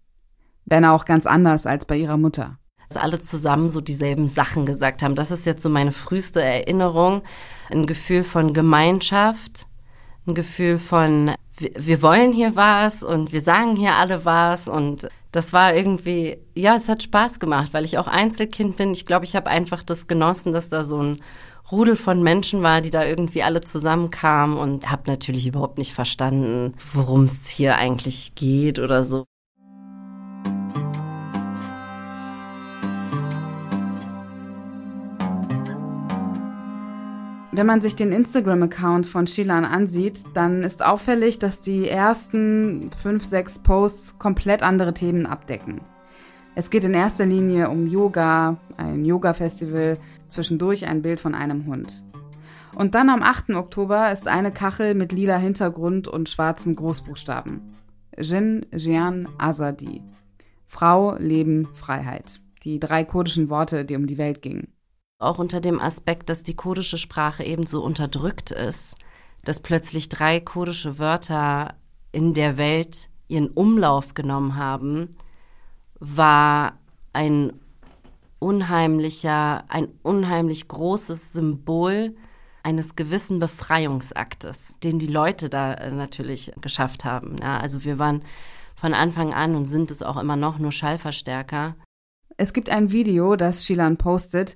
Wenn 0.64 0.86
auch 0.86 1.04
ganz 1.04 1.26
anders 1.26 1.66
als 1.66 1.84
bei 1.84 1.98
ihrer 1.98 2.16
Mutter. 2.16 2.59
Dass 2.90 3.02
alle 3.02 3.22
zusammen 3.22 3.70
so 3.70 3.82
dieselben 3.82 4.28
Sachen 4.28 4.66
gesagt 4.66 5.04
haben. 5.04 5.16
Das 5.16 5.32
ist 5.32 5.46
jetzt 5.46 5.62
so 5.62 5.70
meine 5.70 5.92
früheste 5.92 6.42
Erinnerung. 6.42 7.22
Ein 7.70 7.86
Gefühl 7.86 8.24
von 8.24 8.54
Gemeinschaft, 8.54 9.68
ein 10.26 10.34
Gefühl 10.34 10.78
von, 10.80 11.36
wir 11.60 12.02
wollen 12.02 12.34
hier 12.34 12.56
was 12.56 13.04
und 13.04 13.32
wir 13.32 13.42
sagen 13.42 13.76
hier 13.76 13.94
alle 13.94 14.26
was 14.26 14.68
und 14.68 15.08
das 15.32 15.54
war 15.54 15.76
irgendwie, 15.76 16.40
ja, 16.56 16.76
es 16.76 16.90
hat 16.90 17.04
Spaß 17.04 17.40
gemacht, 17.40 17.70
weil 17.74 17.86
ich 17.86 18.00
auch 18.00 18.08
Einzelkind 18.08 18.78
bin. 18.78 18.92
Ich 18.92 19.06
glaube, 19.06 19.26
ich 19.26 19.36
habe 19.36 19.50
einfach 19.50 19.84
das 19.84 20.08
genossen, 20.08 20.54
dass 20.54 20.70
da 20.70 20.84
so 20.84 21.02
ein 21.02 21.22
Rudel 21.72 21.96
von 21.96 22.24
Menschen 22.24 22.64
war, 22.64 22.82
die 22.82 22.90
da 22.90 23.06
irgendwie 23.06 23.44
alle 23.44 23.62
zusammenkamen 23.62 24.58
und 24.58 24.90
habe 24.90 25.04
natürlich 25.06 25.46
überhaupt 25.46 25.78
nicht 25.78 25.94
verstanden, 25.94 26.74
worum 26.94 27.26
es 27.26 27.48
hier 27.48 27.76
eigentlich 27.76 28.34
geht 28.34 28.80
oder 28.80 29.06
so. 29.06 29.26
Wenn 37.60 37.68
man 37.68 37.82
sich 37.82 37.98
den 37.98 38.14
Instagram-Account 38.14 39.06
von 39.06 39.28
Shilan 39.28 39.66
ansieht, 39.66 40.24
dann 40.34 40.64
ist 40.64 40.82
auffällig, 40.82 41.40
dass 41.40 41.60
die 41.60 41.90
ersten 41.90 42.90
fünf, 43.04 43.26
sechs 43.26 43.60
Posts 43.60 44.18
komplett 44.18 44.64
andere 44.64 44.94
Themen 44.94 45.26
abdecken. 45.26 45.82
Es 46.56 46.70
geht 46.70 46.86
in 46.86 46.94
erster 46.94 47.26
Linie 47.26 47.70
um 47.70 47.86
Yoga, 47.86 48.56
ein 48.78 49.04
Yoga-Festival, 49.04 49.98
zwischendurch 50.30 50.88
ein 50.88 51.02
Bild 51.02 51.20
von 51.20 51.36
einem 51.36 51.66
Hund. 51.66 52.02
Und 52.78 52.96
dann 52.96 53.10
am 53.10 53.22
8. 53.22 53.50
Oktober 53.50 54.10
ist 54.10 54.30
eine 54.30 54.54
Kachel 54.54 54.96
mit 54.96 55.12
lila 55.12 55.38
Hintergrund 55.38 56.08
und 56.08 56.30
schwarzen 56.30 56.78
Großbuchstaben. 56.78 57.76
Jin 58.18 58.68
Jian 58.72 59.28
Azadi. 59.38 60.02
Frau, 60.66 61.18
Leben, 61.18 61.68
Freiheit. 61.74 62.40
Die 62.64 62.80
drei 62.80 63.04
kurdischen 63.04 63.50
Worte, 63.50 63.84
die 63.84 63.98
um 63.98 64.08
die 64.08 64.18
Welt 64.18 64.42
gingen. 64.42 64.70
Auch 65.22 65.38
unter 65.38 65.60
dem 65.60 65.82
Aspekt, 65.82 66.30
dass 66.30 66.44
die 66.44 66.56
kurdische 66.56 66.98
Sprache 66.98 67.44
eben 67.44 67.66
so 67.66 67.84
unterdrückt 67.84 68.52
ist, 68.52 68.96
dass 69.44 69.60
plötzlich 69.60 70.08
drei 70.08 70.40
kurdische 70.40 70.98
Wörter 70.98 71.76
in 72.14 72.34
der 72.34 72.58
Welt 72.58 73.10
ihren 73.28 73.50
Umlauf 73.50 74.14
genommen 74.14 74.56
haben, 74.56 75.10
war 76.00 76.80
ein 77.12 77.52
unheimlicher, 78.40 79.66
ein 79.68 79.90
unheimlich 80.04 80.70
großes 80.70 81.34
Symbol 81.34 82.16
eines 82.64 82.96
gewissen 82.96 83.40
Befreiungsaktes, 83.40 84.78
den 84.82 85.00
die 85.00 85.08
Leute 85.08 85.50
da 85.50 85.74
äh, 85.74 85.92
natürlich 85.92 86.54
geschafft 86.62 87.04
haben. 87.04 87.36
Ja, 87.42 87.58
also 87.58 87.84
wir 87.84 88.00
waren 88.00 88.24
von 88.76 88.94
Anfang 88.94 89.34
an 89.34 89.56
und 89.56 89.66
sind 89.66 89.92
es 89.92 90.02
auch 90.02 90.16
immer 90.16 90.38
noch 90.38 90.60
nur 90.60 90.72
Schallverstärker. 90.72 91.76
Es 92.38 92.54
gibt 92.54 92.70
ein 92.70 92.94
Video, 92.94 93.36
das 93.36 93.66
Shilan 93.66 93.98
postet 93.98 94.56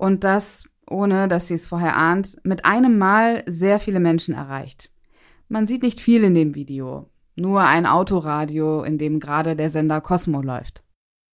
und 0.00 0.24
das, 0.24 0.64
ohne 0.88 1.28
dass 1.28 1.48
sie 1.48 1.54
es 1.54 1.68
vorher 1.68 1.96
ahnt, 1.98 2.38
mit 2.42 2.64
einem 2.64 2.96
Mal 2.96 3.44
sehr 3.46 3.78
viele 3.78 4.00
Menschen 4.00 4.34
erreicht. 4.34 4.90
Man 5.48 5.66
sieht 5.66 5.82
nicht 5.82 6.00
viel 6.00 6.24
in 6.24 6.34
dem 6.34 6.54
Video, 6.54 7.10
nur 7.36 7.60
ein 7.60 7.84
Autoradio, 7.84 8.82
in 8.82 8.96
dem 8.96 9.20
gerade 9.20 9.56
der 9.56 9.68
Sender 9.68 10.00
Cosmo 10.00 10.40
läuft. 10.40 10.82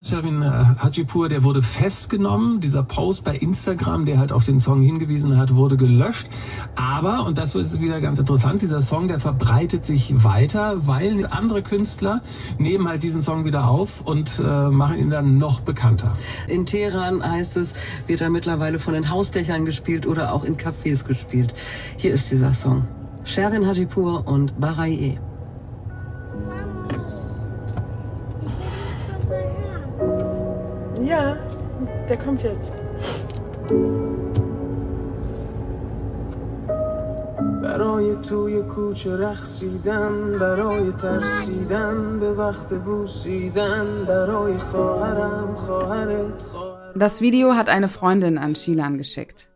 Sherwin 0.08 0.40
äh, 0.40 0.46
Hajipur, 0.46 1.28
der 1.28 1.42
wurde 1.42 1.62
festgenommen. 1.62 2.60
Dieser 2.60 2.84
Post 2.84 3.24
bei 3.24 3.34
Instagram, 3.34 4.04
der 4.04 4.18
halt 4.18 4.30
auf 4.30 4.44
den 4.44 4.60
Song 4.60 4.80
hingewiesen 4.80 5.36
hat, 5.36 5.54
wurde 5.56 5.76
gelöscht. 5.76 6.28
Aber, 6.76 7.26
und 7.26 7.38
das 7.38 7.54
ist 7.56 7.80
wieder 7.80 8.00
ganz 8.00 8.18
interessant, 8.20 8.62
dieser 8.62 8.82
Song, 8.82 9.08
der 9.08 9.18
verbreitet 9.18 9.84
sich 9.84 10.22
weiter, 10.22 10.86
weil 10.86 11.26
andere 11.26 11.62
Künstler 11.62 12.22
nehmen 12.58 12.86
halt 12.86 13.02
diesen 13.02 13.20
Song 13.20 13.44
wieder 13.46 13.66
auf 13.66 14.02
und 14.04 14.38
äh, 14.38 14.68
machen 14.68 14.98
ihn 14.98 15.10
dann 15.10 15.38
noch 15.38 15.60
bekannter. 15.60 16.16
In 16.46 16.66
Teheran 16.66 17.22
heißt 17.22 17.56
es, 17.56 17.74
wird 18.06 18.20
er 18.20 18.30
mittlerweile 18.30 18.78
von 18.78 18.94
den 18.94 19.10
Hausdächern 19.10 19.64
gespielt 19.64 20.06
oder 20.06 20.32
auch 20.32 20.44
in 20.44 20.56
Cafés 20.56 21.04
gespielt. 21.04 21.52
Hier 21.96 22.12
ist 22.12 22.30
dieser 22.30 22.54
Song. 22.54 22.86
Sherwin 23.24 23.66
Hajipur 23.66 24.28
und 24.28 24.60
Baraye. 24.60 25.18
Ja, 31.05 31.37
der 32.09 32.17
kommt 32.17 32.43
jetzt. 32.43 32.71
برای 37.61 38.15
توی 38.15 38.61
کوچه 38.61 39.17
رخصیدن 39.17 40.39
برای 40.39 40.91
ترسیدن 40.91 42.19
به 42.19 42.33
وقت 42.33 42.73
بوسیدن 42.73 44.05
برای 44.05 44.57
خواهرم 44.57 45.55
خواهرت 45.55 46.41
خواهر 46.41 46.93
Das 46.95 47.21
Video 47.21 47.55
hat 47.55 47.69
eine 47.69 47.87
Freundin 47.87 48.37
an 48.37 48.55
Shilan 48.55 48.97
geschickt. 48.97 49.49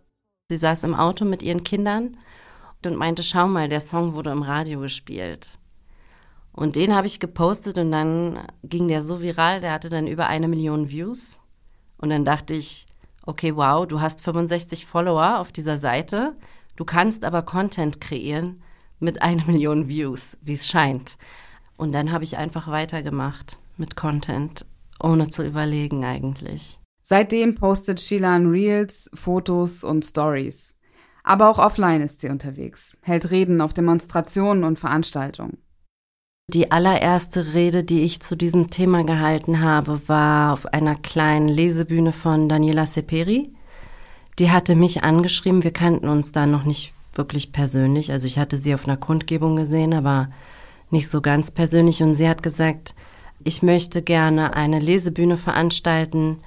Sie 0.50 0.58
saß 0.58 0.84
im 0.86 0.96
Auto 0.96 1.26
mit 1.26 1.44
ihren 1.44 1.64
Kindern 1.64 2.18
und 2.86 2.96
meinte, 2.96 3.24
schau 3.24 3.48
mal, 3.48 3.68
der 3.68 3.82
Song 3.82 4.14
wurde 4.14 4.30
im 4.30 4.42
Radio 4.42 4.80
gespielt. 4.80 5.58
Und 6.54 6.78
den 6.78 6.96
habe 6.96 7.08
ich 7.08 7.20
gepostet 7.20 7.78
und 7.78 7.92
dann 7.92 8.40
ging 8.64 8.88
der 8.88 9.02
so 9.02 9.22
viral, 9.22 9.60
der 9.60 9.74
hatte 9.74 9.90
dann 9.90 10.08
über 10.08 10.28
eine 10.28 10.48
Million 10.48 10.90
Views. 10.90 11.39
Und 12.01 12.11
dann 12.11 12.25
dachte 12.25 12.55
ich, 12.55 12.87
okay, 13.27 13.55
wow, 13.55 13.87
du 13.87 14.01
hast 14.01 14.23
65 14.23 14.87
Follower 14.87 15.39
auf 15.39 15.53
dieser 15.53 15.77
Seite, 15.77 16.35
du 16.77 16.85
kannst 16.85 17.25
aber 17.25 17.43
Content 17.43 18.01
kreieren 18.01 18.63
mit 18.99 19.23
einer 19.23 19.45
Million 19.45 19.89
Views, 19.89 20.39
wie 20.41 20.55
es 20.55 20.67
scheint. 20.67 21.19
Und 21.77 21.93
dann 21.93 22.11
habe 22.11 22.25
ich 22.25 22.37
einfach 22.37 22.69
weitergemacht 22.69 23.59
mit 23.77 23.97
Content, 23.97 24.67
ohne 25.03 25.29
zu 25.29 25.45
überlegen 25.45 26.05
eigentlich. 26.05 26.79
Seitdem 27.03 27.55
postet 27.55 28.01
Shilan 28.01 28.47
Reels, 28.47 29.11
Fotos 29.15 29.85
und 29.85 30.05
Stories. 30.05 30.77
Aber 31.23 31.51
auch 31.51 31.59
offline 31.59 32.01
ist 32.01 32.21
sie 32.21 32.29
unterwegs, 32.29 32.97
hält 33.03 33.31
Reden 33.31 33.61
auf 33.61 33.75
Demonstrationen 33.75 34.65
und 34.65 34.79
Veranstaltungen. 34.79 35.59
Die 36.53 36.73
allererste 36.73 37.55
Rede, 37.55 37.85
die 37.85 38.01
ich 38.01 38.19
zu 38.19 38.35
diesem 38.35 38.71
Thema 38.71 39.05
gehalten 39.05 39.61
habe, 39.61 40.01
war 40.09 40.53
auf 40.53 40.67
einer 40.67 40.97
kleinen 40.97 41.47
Lesebühne 41.47 42.13
von 42.13 42.49
Daniela 42.49 42.89
Seperi. 42.89 43.53
Die 44.41 44.51
hatte 44.51 44.75
mich 44.75 45.05
angeschrieben. 45.05 45.63
Wir 45.63 45.73
kannten 45.73 46.09
uns 46.09 46.33
da 46.33 46.47
noch 46.47 46.65
nicht 46.65 46.93
wirklich 47.15 47.53
persönlich. 47.53 48.11
Also 48.11 48.27
ich 48.27 48.37
hatte 48.37 48.57
sie 48.57 48.75
auf 48.75 48.85
einer 48.85 48.97
Kundgebung 48.97 49.55
gesehen, 49.55 49.95
aber 49.95 50.29
nicht 50.91 51.09
so 51.09 51.21
ganz 51.21 51.53
persönlich. 51.53 52.03
Und 52.03 52.17
sie 52.17 52.29
hat 52.29 52.43
gesagt, 52.43 52.97
ich 53.45 53.63
möchte 53.63 54.03
gerne 54.03 54.55
eine 54.55 54.81
Lesebühne 54.81 55.37
veranstalten 55.37 56.39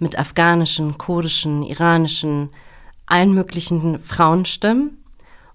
mit 0.00 0.18
afghanischen, 0.18 0.98
kurdischen, 0.98 1.62
iranischen, 1.62 2.48
allen 3.06 3.32
möglichen 3.32 4.00
Frauenstimmen. 4.00 4.98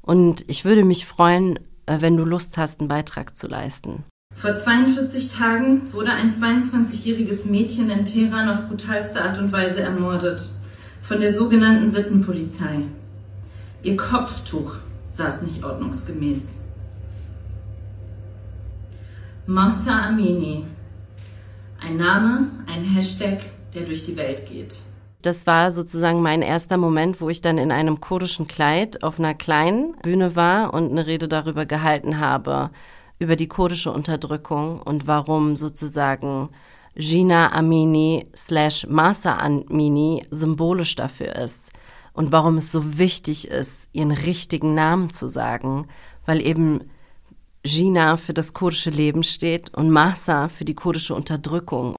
Und 0.01 0.45
ich 0.47 0.63
würde 0.63 0.85
mich 0.85 1.05
freuen, 1.05 1.59
wenn 1.87 2.17
du 2.17 2.25
Lust 2.25 2.57
hast, 2.57 2.79
einen 2.79 2.87
Beitrag 2.87 3.37
zu 3.37 3.47
leisten. 3.47 4.03
Vor 4.35 4.55
42 4.55 5.29
Tagen 5.29 5.91
wurde 5.93 6.11
ein 6.11 6.29
22-jähriges 6.29 7.47
Mädchen 7.47 7.89
in 7.89 8.05
Teheran 8.05 8.49
auf 8.49 8.67
brutalste 8.67 9.23
Art 9.23 9.39
und 9.39 9.51
Weise 9.51 9.81
ermordet. 9.81 10.49
Von 11.01 11.21
der 11.21 11.33
sogenannten 11.33 11.87
Sittenpolizei. 11.87 12.83
Ihr 13.81 13.97
Kopftuch 13.97 14.75
saß 15.07 15.41
nicht 15.43 15.63
ordnungsgemäß. 15.63 16.59
Mahsa 19.47 20.07
Amini. 20.07 20.65
Ein 21.79 21.97
Name, 21.97 22.47
ein 22.67 22.83
Hashtag, 22.83 23.39
der 23.73 23.83
durch 23.83 24.05
die 24.05 24.17
Welt 24.17 24.45
geht. 24.45 24.81
Das 25.27 25.45
war 25.45 25.71
sozusagen 25.71 26.21
mein 26.21 26.41
erster 26.41 26.77
Moment, 26.77 27.19
wo 27.19 27.27
ich 27.27 27.41
dann 27.41 27.57
in 27.57 27.69
einem 27.69 27.99
kurdischen 27.99 28.47
Kleid 28.47 29.03
auf 29.03 29.19
einer 29.19 29.33
kleinen 29.33 29.93
Bühne 30.01 30.37
war 30.37 30.73
und 30.73 30.89
eine 30.89 31.05
Rede 31.05 31.27
darüber 31.27 31.65
gehalten 31.65 32.21
habe, 32.21 32.69
über 33.19 33.35
die 33.35 33.49
kurdische 33.49 33.91
Unterdrückung 33.91 34.81
und 34.81 35.05
warum 35.05 35.57
sozusagen 35.57 36.47
Gina 36.95 37.51
Amini 37.51 38.27
slash 38.37 38.87
Masa 38.87 39.37
Amini 39.37 40.25
symbolisch 40.31 40.95
dafür 40.95 41.35
ist 41.35 41.73
und 42.13 42.31
warum 42.31 42.55
es 42.55 42.71
so 42.71 42.97
wichtig 42.97 43.49
ist, 43.49 43.89
ihren 43.91 44.11
richtigen 44.11 44.75
Namen 44.75 45.09
zu 45.09 45.27
sagen, 45.27 45.87
weil 46.25 46.39
eben 46.39 46.89
Gina 47.63 48.15
für 48.15 48.33
das 48.33 48.53
kurdische 48.53 48.91
Leben 48.91 49.23
steht 49.23 49.73
und 49.73 49.89
Masa 49.89 50.47
für 50.47 50.63
die 50.63 50.75
kurdische 50.75 51.13
Unterdrückung. 51.13 51.96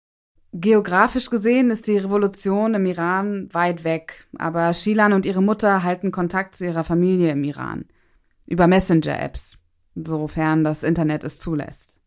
Geografisch 0.53 1.29
gesehen 1.29 1.71
ist 1.71 1.87
die 1.87 1.99
Revolution 1.99 2.75
im 2.75 2.87
Iran 2.87 3.49
weit 3.53 3.85
weg, 3.85 4.27
aber 4.39 4.73
Shilan 4.73 5.13
und 5.13 5.27
ihre 5.27 5.43
Mutter 5.43 5.83
halten 5.83 6.11
Kontakt 6.11 6.57
zu 6.57 6.65
ihrer 6.65 6.85
Familie 6.85 7.33
im 7.33 7.45
Iran. 7.45 7.85
Über 8.47 8.67
Messenger-Apps, 8.67 9.59
sofern 9.95 10.65
das 10.65 10.83
Internet 10.83 11.23
es 11.23 11.39
zulässt. 11.39 11.99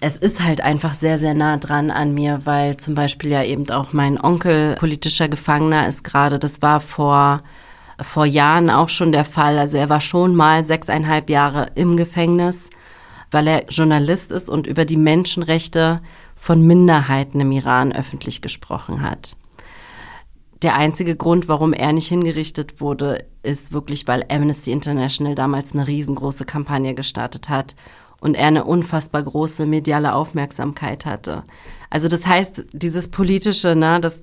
Es 0.00 0.16
ist 0.16 0.42
halt 0.42 0.62
einfach 0.62 0.94
sehr, 0.94 1.18
sehr 1.18 1.34
nah 1.34 1.58
dran 1.58 1.90
an 1.90 2.14
mir, 2.14 2.40
weil 2.44 2.78
zum 2.78 2.94
Beispiel 2.94 3.30
ja 3.30 3.44
eben 3.44 3.68
auch 3.68 3.92
mein 3.92 4.18
Onkel 4.18 4.76
politischer 4.76 5.28
Gefangener 5.28 5.86
ist 5.86 6.02
gerade. 6.02 6.38
Das 6.38 6.62
war 6.62 6.80
vor, 6.80 7.42
vor 8.00 8.24
Jahren 8.24 8.70
auch 8.70 8.88
schon 8.88 9.12
der 9.12 9.26
Fall. 9.26 9.58
Also 9.58 9.76
er 9.76 9.90
war 9.90 10.00
schon 10.00 10.34
mal 10.34 10.64
sechseinhalb 10.64 11.28
Jahre 11.28 11.66
im 11.74 11.98
Gefängnis, 11.98 12.70
weil 13.30 13.46
er 13.46 13.66
Journalist 13.68 14.32
ist 14.32 14.48
und 14.48 14.66
über 14.66 14.86
die 14.86 14.96
Menschenrechte 14.96 16.00
von 16.40 16.66
Minderheiten 16.66 17.38
im 17.38 17.52
Iran 17.52 17.92
öffentlich 17.92 18.40
gesprochen 18.40 19.02
hat. 19.02 19.36
Der 20.62 20.74
einzige 20.74 21.14
Grund, 21.14 21.48
warum 21.48 21.74
er 21.74 21.92
nicht 21.92 22.08
hingerichtet 22.08 22.80
wurde, 22.80 23.26
ist 23.42 23.74
wirklich, 23.74 24.08
weil 24.08 24.24
Amnesty 24.30 24.72
International 24.72 25.34
damals 25.34 25.74
eine 25.74 25.86
riesengroße 25.86 26.46
Kampagne 26.46 26.94
gestartet 26.94 27.50
hat 27.50 27.76
und 28.20 28.36
er 28.36 28.46
eine 28.46 28.64
unfassbar 28.64 29.22
große 29.22 29.66
mediale 29.66 30.14
Aufmerksamkeit 30.14 31.04
hatte. 31.04 31.44
Also 31.90 32.08
das 32.08 32.26
heißt, 32.26 32.64
dieses 32.72 33.08
politische, 33.08 33.76
ne, 33.76 34.00
das, 34.00 34.22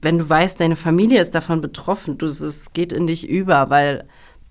wenn 0.00 0.18
du 0.18 0.28
weißt, 0.28 0.60
deine 0.60 0.76
Familie 0.76 1.20
ist 1.20 1.34
davon 1.34 1.60
betroffen, 1.60 2.16
es 2.22 2.72
geht 2.72 2.92
in 2.92 3.08
dich 3.08 3.28
über, 3.28 3.70
weil 3.70 4.06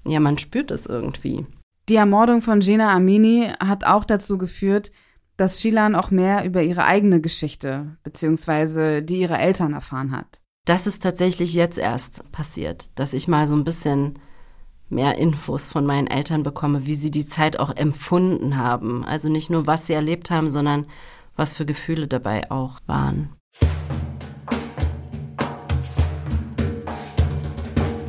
ja, 0.05 0.19
man 0.19 0.38
spürt 0.38 0.69
es 0.69 0.85
irgendwie. 0.85 1.45
Die 1.88 1.95
Ermordung 1.95 2.41
von 2.41 2.59
Gina 2.59 2.93
Amini 2.93 3.53
hat 3.62 3.85
auch 3.85 4.03
dazu 4.03 4.38
geführt, 4.38 4.91
dass 5.39 5.62
Shilan 5.62 5.95
auch 5.95 6.12
mehr 6.12 6.43
über 6.43 6.62
ihre 6.62 6.84
eigene 6.84 7.21
Geschichte 7.21 7.97
beziehungsweise 8.04 9.02
die 9.02 9.21
ihrer 9.21 9.39
Eltern 9.39 9.73
erfahren 9.73 10.12
hat. 10.12 10.41
Das 10.65 10.86
ist 10.86 11.02
tatsächlich 11.02 11.54
jetzt 11.54 11.78
erst 11.78 12.30
passiert, 12.34 12.99
dass 12.99 13.13
ich 13.13 13.30
mal 13.30 13.47
so 13.47 13.56
ein 13.56 13.63
bisschen 13.63 14.19
mehr 14.89 15.17
Infos 15.17 15.69
von 15.69 15.86
meinen 15.86 16.08
Eltern 16.08 16.43
bekomme, 16.43 16.86
wie 16.86 16.95
sie 16.95 17.10
die 17.10 17.25
Zeit 17.25 17.58
auch 17.58 17.73
empfunden 17.75 18.58
haben. 18.58 19.06
Also 19.06 19.30
nicht 19.30 19.49
nur, 19.49 19.65
was 19.65 19.88
sie 19.88 19.93
erlebt 19.93 20.30
haben, 20.30 20.49
sondern 20.49 20.88
was 21.38 21.56
für 21.56 21.65
Gefühle 21.65 22.08
dabei 22.08 22.52
auch 22.52 22.80
waren. 22.86 23.30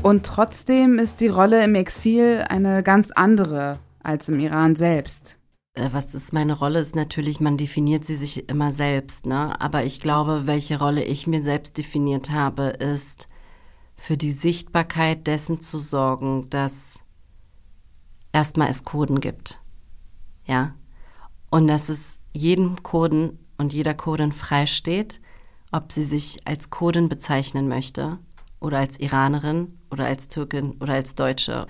Und 0.03 0.27
trotzdem 0.27 0.99
ist 0.99 1.21
die 1.21 1.29
Rolle 1.29 1.63
im 1.63 1.77
Exil 1.77 2.45
eine 2.49 2.83
ganz 2.83 3.13
andere 3.13 3.79
als 4.03 4.29
im 4.29 4.41
Iran 4.41 4.75
selbst. 4.75 5.40
Äh, 5.75 5.91
was 5.93 6.15
ist 6.15 6.33
meine 6.33 6.55
Rolle, 6.55 6.81
ist 6.81 6.97
natürlich, 6.97 7.41
man 7.41 7.57
definiert 7.57 8.05
sie 8.05 8.17
sich 8.17 8.49
immer 8.49 8.73
selbst, 8.73 9.27
ne? 9.27 9.61
Aber 9.61 9.85
ich 9.85 10.01
glaube, 10.01 10.43
welche 10.47 10.79
Rolle 10.79 11.05
ich 11.05 11.27
mir 11.27 11.43
selbst 11.43 11.79
definiert 11.79 12.31
habe, 12.31 12.65
ist 12.65 13.29
für 13.97 14.17
die 14.17 14.33
Sichtbarkeit 14.33 15.27
dessen 15.27 15.61
zu 15.61 15.79
sorgen, 15.79 16.49
dass 16.49 16.99
erstmal 18.33 18.71
es 18.71 18.85
Kurden 18.85 19.21
gibt. 19.21 19.61
Ja? 20.47 20.75
Und 21.51 21.69
dass 21.69 21.89
es 21.89 22.19
jedem 22.33 22.83
Kurden 22.83 23.39
und 23.59 23.73
jeder 23.73 23.95
Kurdin 23.95 24.33
freisteht, 24.33 25.21
ob 25.71 25.93
sie 25.93 26.05
sich 26.05 26.47
als 26.47 26.71
Kurdin 26.71 27.09
bezeichnen 27.09 27.69
möchte 27.69 28.19
oder 28.59 28.79
als 28.79 28.99
Iranerin 28.99 29.79
oder 29.91 30.07
als 30.07 30.29
Türkin 30.29 30.73
oder 30.81 30.95
als 30.95 31.15
Deutsche. 31.15 31.67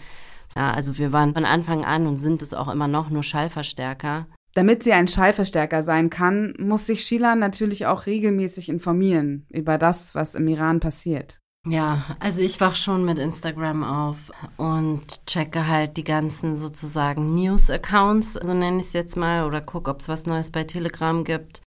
Ja, 0.56 0.72
also 0.72 0.98
wir 0.98 1.12
waren 1.12 1.34
von 1.34 1.44
Anfang 1.44 1.84
an 1.84 2.06
und 2.06 2.16
sind 2.16 2.42
es 2.42 2.54
auch 2.54 2.68
immer 2.68 2.88
noch 2.88 3.10
nur 3.10 3.22
Schallverstärker. 3.22 4.26
Damit 4.54 4.82
sie 4.82 4.92
ein 4.92 5.06
Schallverstärker 5.06 5.82
sein 5.82 6.10
kann, 6.10 6.54
muss 6.58 6.86
sich 6.86 7.04
Shilan 7.04 7.38
natürlich 7.38 7.86
auch 7.86 8.06
regelmäßig 8.06 8.68
informieren 8.68 9.46
über 9.48 9.78
das, 9.78 10.14
was 10.14 10.34
im 10.34 10.48
Iran 10.48 10.80
passiert. 10.80 11.38
Ja, 11.66 12.16
also 12.20 12.40
ich 12.40 12.60
wach 12.60 12.74
schon 12.74 13.04
mit 13.04 13.18
Instagram 13.18 13.84
auf 13.84 14.32
und 14.56 15.24
checke 15.26 15.68
halt 15.68 15.98
die 15.98 16.04
ganzen 16.04 16.56
sozusagen 16.56 17.34
News-Accounts, 17.34 18.32
so 18.32 18.54
nenne 18.54 18.80
ich 18.80 18.86
es 18.86 18.92
jetzt 18.94 19.16
mal, 19.16 19.44
oder 19.44 19.60
gucke, 19.60 19.90
ob 19.90 20.00
es 20.00 20.08
was 20.08 20.26
Neues 20.26 20.50
bei 20.50 20.64
Telegram 20.64 21.22
gibt. 21.22 21.60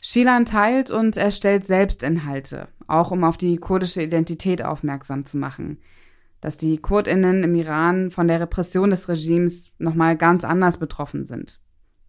Shilan 0.00 0.46
teilt 0.46 0.90
und 0.90 1.16
erstellt 1.16 1.66
selbst 1.66 2.02
Inhalte, 2.02 2.68
auch 2.88 3.10
um 3.10 3.22
auf 3.22 3.36
die 3.36 3.58
kurdische 3.58 4.02
Identität 4.02 4.64
aufmerksam 4.64 5.24
zu 5.24 5.36
machen 5.36 5.78
dass 6.44 6.58
die 6.58 6.76
Kurdinnen 6.76 7.42
im 7.42 7.54
Iran 7.54 8.10
von 8.10 8.28
der 8.28 8.38
Repression 8.38 8.90
des 8.90 9.08
Regimes 9.08 9.70
nochmal 9.78 10.14
ganz 10.14 10.44
anders 10.44 10.76
betroffen 10.76 11.24
sind. 11.24 11.58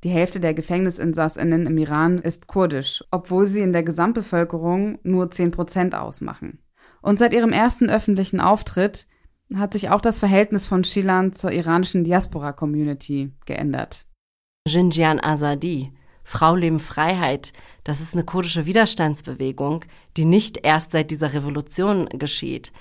Die 0.04 0.10
Hälfte 0.10 0.42
der 0.42 0.54
Gefängnisinsassinnen 0.54 1.66
im 1.66 1.78
Iran 1.78 2.18
ist 2.20 2.48
kurdisch, 2.48 3.02
obwohl 3.12 3.48
sie 3.48 3.62
in 3.62 3.72
der 3.72 3.84
Gesamtbevölkerung 3.84 5.00
nur 5.04 5.32
10 5.32 5.52
Prozent 5.52 5.96
ausmachen. 5.96 6.60
Und 7.02 7.18
seit 7.18 7.34
ihrem 7.34 7.54
ersten 7.54 7.90
öffentlichen 7.90 8.42
Auftritt 8.42 9.08
hat 9.54 9.72
sich 9.72 9.90
auch 9.90 10.02
das 10.02 10.20
Verhältnis 10.20 10.68
von 10.68 10.84
Shilan 10.84 11.32
zur 11.32 11.54
iranischen 11.54 12.04
Diaspora-Community 12.04 13.32
geändert. 13.46 14.06
Jinjian 14.68 15.22
Azadi, 15.22 15.94
Frau 16.26 16.56
Leben 16.56 16.80
Freiheit, 16.80 17.54
das 17.86 18.02
ist 18.02 18.16
eine 18.16 18.26
kurdische 18.26 18.66
Widerstandsbewegung, 18.66 19.86
die 20.18 20.26
nicht 20.26 20.66
erst 20.66 20.92
seit 20.92 21.10
dieser 21.10 21.34
Revolution 21.34 22.10
geschieht, 22.10 22.74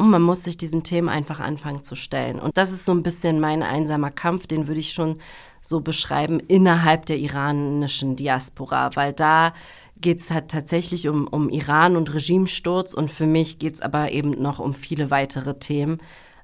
und 0.00 0.08
man 0.08 0.22
muss 0.22 0.44
sich 0.44 0.56
diesen 0.56 0.82
Themen 0.82 1.10
einfach 1.10 1.40
anfangen 1.40 1.84
zu 1.84 1.94
stellen. 1.94 2.38
Und 2.38 2.56
das 2.56 2.72
ist 2.72 2.86
so 2.86 2.92
ein 2.92 3.02
bisschen 3.02 3.38
mein 3.38 3.62
einsamer 3.62 4.10
Kampf, 4.10 4.46
den 4.46 4.66
würde 4.66 4.80
ich 4.80 4.94
schon 4.94 5.18
so 5.60 5.80
beschreiben, 5.80 6.40
innerhalb 6.40 7.04
der 7.04 7.18
iranischen 7.18 8.16
Diaspora, 8.16 8.96
weil 8.96 9.12
da 9.12 9.52
geht 10.00 10.20
es 10.20 10.30
halt 10.30 10.48
tatsächlich 10.48 11.06
um, 11.06 11.26
um 11.26 11.50
Iran 11.50 11.96
und 11.96 12.14
Regimesturz 12.14 12.94
und 12.94 13.10
für 13.10 13.26
mich 13.26 13.58
geht 13.58 13.74
es 13.74 13.82
aber 13.82 14.10
eben 14.10 14.30
noch 14.40 14.58
um 14.58 14.72
viele 14.72 15.10
weitere 15.10 15.58
Themen, 15.58 15.98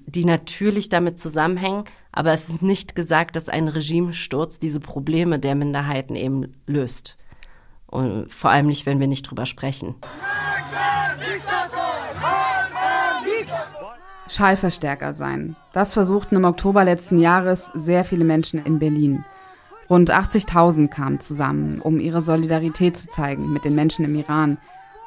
die 0.04 0.26
natürlich 0.26 0.90
damit 0.90 1.18
zusammenhängen, 1.18 1.84
aber 2.12 2.32
es 2.32 2.50
ist 2.50 2.60
nicht 2.60 2.94
gesagt, 2.94 3.36
dass 3.36 3.48
ein 3.48 3.68
Regimesturz 3.68 4.58
diese 4.58 4.80
Probleme 4.80 5.38
der 5.38 5.54
Minderheiten 5.54 6.14
eben 6.14 6.54
löst. 6.66 7.16
Und 7.86 8.30
vor 8.30 8.50
allem 8.50 8.66
nicht, 8.66 8.84
wenn 8.84 9.00
wir 9.00 9.06
nicht 9.06 9.22
drüber 9.22 9.46
sprechen. 9.46 9.94
Schallverstärker 14.28 15.14
sein. 15.14 15.56
Das 15.72 15.92
versuchten 15.92 16.36
im 16.36 16.44
Oktober 16.44 16.84
letzten 16.84 17.18
Jahres 17.18 17.70
sehr 17.74 18.04
viele 18.04 18.24
Menschen 18.24 18.64
in 18.64 18.78
Berlin. 18.78 19.24
Rund 19.88 20.10
80.000 20.10 20.88
kamen 20.88 21.20
zusammen, 21.20 21.80
um 21.80 22.00
ihre 22.00 22.22
Solidarität 22.22 22.96
zu 22.96 23.06
zeigen 23.06 23.52
mit 23.52 23.64
den 23.64 23.74
Menschen 23.74 24.04
im 24.04 24.16
Iran, 24.16 24.58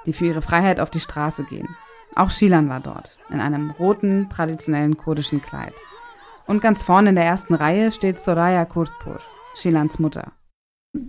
die 0.05 0.13
für 0.13 0.25
ihre 0.25 0.41
Freiheit 0.41 0.79
auf 0.79 0.89
die 0.89 1.01
Straße 1.01 1.43
gehen. 1.43 1.67
Auch 2.15 2.32
Shilan 2.32 2.69
war 2.69 2.79
dort, 2.79 3.17
in 3.29 3.39
einem 3.39 3.71
roten, 3.71 4.29
traditionellen 4.29 4.97
kurdischen 4.97 5.41
Kleid. 5.41 5.73
Und 6.47 6.62
ganz 6.62 6.82
vorne 6.82 7.10
in 7.10 7.15
der 7.15 7.25
ersten 7.25 7.53
Reihe 7.53 7.91
steht 7.91 8.17
Soraya 8.17 8.65
Kurtpur, 8.65 9.19
Shilans 9.55 9.99
Mutter. 9.99 10.32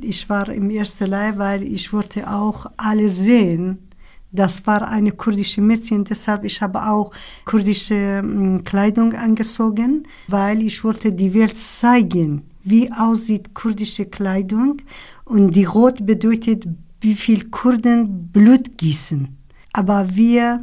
Ich 0.02 0.28
war 0.28 0.48
im 0.50 0.68
ersten 0.68 1.12
Reihe, 1.12 1.38
weil 1.38 1.62
ich 1.62 1.92
wollte 1.92 2.28
auch 2.28 2.66
alle 2.76 3.08
sehen, 3.08 3.89
das 4.32 4.66
war 4.66 4.88
eine 4.88 5.12
kurdische 5.12 5.60
Mädchen, 5.60 6.04
deshalb 6.04 6.44
ich 6.44 6.62
habe 6.62 6.82
auch 6.82 7.12
kurdische 7.44 8.18
hm, 8.18 8.64
Kleidung 8.64 9.14
angezogen, 9.14 10.06
weil 10.28 10.62
ich 10.62 10.82
wollte 10.84 11.12
die 11.12 11.34
Welt 11.34 11.56
zeigen, 11.56 12.42
wie 12.62 12.92
aussieht 12.92 13.54
kurdische 13.54 14.06
Kleidung 14.06 14.82
und 15.24 15.52
die 15.52 15.64
Rot 15.64 16.06
bedeutet, 16.06 16.66
wie 17.00 17.14
viel 17.14 17.48
Kurden 17.50 18.28
Blut 18.28 18.76
gießen. 18.76 19.36
Aber 19.72 20.14
wir 20.14 20.62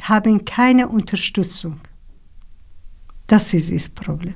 haben 0.00 0.44
keine 0.44 0.88
Unterstützung. 0.88 1.80
Das 3.26 3.54
ist 3.54 3.72
das 3.72 3.88
Problem. 3.88 4.34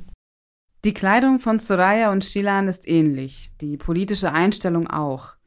Die 0.84 0.94
Kleidung 0.94 1.38
von 1.40 1.58
Soraya 1.58 2.10
und 2.12 2.24
Shilan 2.24 2.68
ist 2.68 2.88
ähnlich, 2.88 3.50
die 3.60 3.76
politische 3.76 4.32
Einstellung 4.32 4.86
auch. 4.88 5.37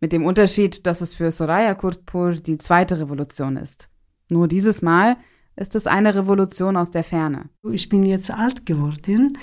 Mit 0.00 0.12
dem 0.12 0.24
Unterschied, 0.24 0.86
dass 0.86 1.00
es 1.00 1.14
für 1.14 1.30
Soraya 1.30 1.74
Kurtpur 1.74 2.32
die 2.32 2.58
zweite 2.58 3.00
Revolution 3.00 3.56
ist. 3.56 3.88
Nur 4.28 4.48
dieses 4.48 4.82
Mal 4.82 5.16
ist 5.56 5.74
es 5.74 5.86
eine 5.86 6.14
Revolution 6.14 6.76
aus 6.76 6.90
der 6.90 7.04
Ferne. 7.04 7.48
Ich 7.70 7.88
bin 7.88 8.02
jetzt 8.02 8.30
alt 8.30 8.66
geworden, 8.66 9.38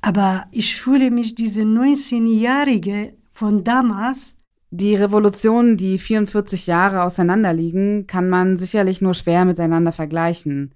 aber 0.00 0.46
ich 0.50 0.76
fühle 0.76 1.10
mich 1.10 1.34
diese 1.34 1.62
19-Jährige 1.62 3.16
von 3.30 3.62
damals. 3.62 4.36
Die 4.70 4.96
Revolutionen, 4.96 5.76
die 5.76 5.98
44 5.98 6.66
Jahre 6.66 7.02
auseinanderliegen, 7.02 8.06
kann 8.06 8.28
man 8.28 8.58
sicherlich 8.58 9.00
nur 9.00 9.14
schwer 9.14 9.44
miteinander 9.44 9.92
vergleichen. 9.92 10.74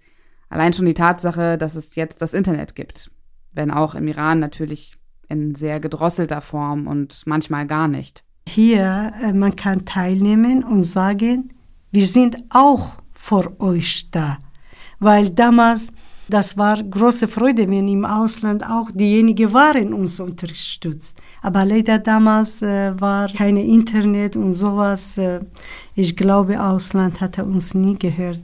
Allein 0.48 0.72
schon 0.72 0.86
die 0.86 0.94
Tatsache, 0.94 1.58
dass 1.58 1.74
es 1.74 1.96
jetzt 1.96 2.22
das 2.22 2.32
Internet 2.32 2.74
gibt. 2.76 3.10
Wenn 3.52 3.70
auch 3.72 3.96
im 3.96 4.06
Iran 4.06 4.38
natürlich 4.38 4.94
in 5.28 5.54
sehr 5.54 5.80
gedrosselter 5.80 6.40
Form 6.40 6.86
und 6.86 7.22
manchmal 7.26 7.66
gar 7.66 7.88
nicht. 7.88 8.24
Hier, 8.52 9.12
äh, 9.22 9.32
man 9.32 9.54
kann 9.54 9.84
teilnehmen 9.84 10.64
und 10.64 10.82
sagen, 10.82 11.52
wir 11.92 12.06
sind 12.08 12.36
auch 12.50 12.94
vor 13.12 13.52
euch 13.60 14.10
da. 14.10 14.38
Weil 14.98 15.30
damals, 15.30 15.92
das 16.28 16.58
war 16.58 16.82
große 16.82 17.28
Freude, 17.28 17.70
wenn 17.70 17.86
im 17.86 18.04
Ausland 18.04 18.68
auch 18.68 18.90
diejenigen 18.92 19.52
waren 19.52 19.94
uns 19.94 20.18
unterstützt. 20.18 21.16
Aber 21.42 21.64
leider 21.64 22.00
damals 22.00 22.60
äh, 22.60 23.00
war 23.00 23.28
kein 23.28 23.56
Internet 23.56 24.34
und 24.34 24.52
sowas. 24.52 25.16
Äh, 25.16 25.40
ich 25.94 26.16
glaube, 26.16 26.60
Ausland 26.60 27.20
hatte 27.20 27.44
uns 27.44 27.74
nie 27.74 27.96
gehört. 27.96 28.42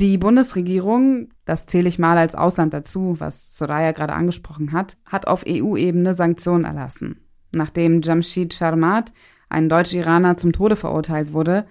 Die 0.00 0.18
Bundesregierung, 0.18 1.28
das 1.44 1.66
zähle 1.66 1.88
ich 1.88 2.00
mal 2.00 2.18
als 2.18 2.34
Ausland 2.34 2.74
dazu, 2.74 3.14
was 3.20 3.56
Soraya 3.56 3.92
gerade 3.92 4.12
angesprochen 4.12 4.72
hat, 4.72 4.96
hat 5.04 5.28
auf 5.28 5.44
EU-Ebene 5.46 6.14
Sanktionen 6.14 6.64
erlassen. 6.64 7.20
Nachdem 7.52 8.00
Jamshid 8.02 8.54
Sharmat, 8.54 9.12
ein 9.48 9.68
Deutsch-Iraner, 9.68 10.36
zum 10.36 10.52
Tode 10.52 10.76
verurteilt 10.76 11.32
wurde, 11.32 11.66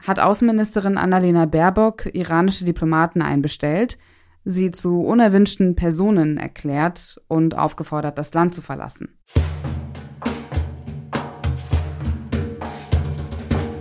hat 0.00 0.18
Außenministerin 0.18 0.96
Annalena 0.96 1.46
Baerbock 1.46 2.06
iranische 2.12 2.64
Diplomaten 2.64 3.22
einbestellt, 3.22 3.98
sie 4.44 4.70
zu 4.70 5.02
unerwünschten 5.02 5.76
Personen 5.76 6.38
erklärt 6.38 7.20
und 7.28 7.56
aufgefordert, 7.56 8.18
das 8.18 8.32
Land 8.34 8.54
zu 8.54 8.62
verlassen. 8.62 9.08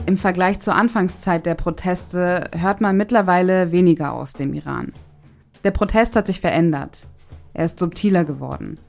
Im 0.05 0.17
Vergleich 0.17 0.59
zur 0.59 0.75
Anfangszeit 0.75 1.45
der 1.45 1.53
Proteste 1.55 2.49
hört 2.55 2.81
man 2.81 2.97
mittlerweile 2.97 3.71
weniger 3.71 4.13
aus 4.13 4.33
dem 4.33 4.53
Iran. 4.53 4.91
Der 5.63 5.71
Protest 5.71 6.15
hat 6.15 6.27
sich 6.27 6.41
verändert. 6.41 7.07
Er 7.53 7.65
ist 7.65 7.79
subtiler 7.79 8.25
geworden. 8.25 8.79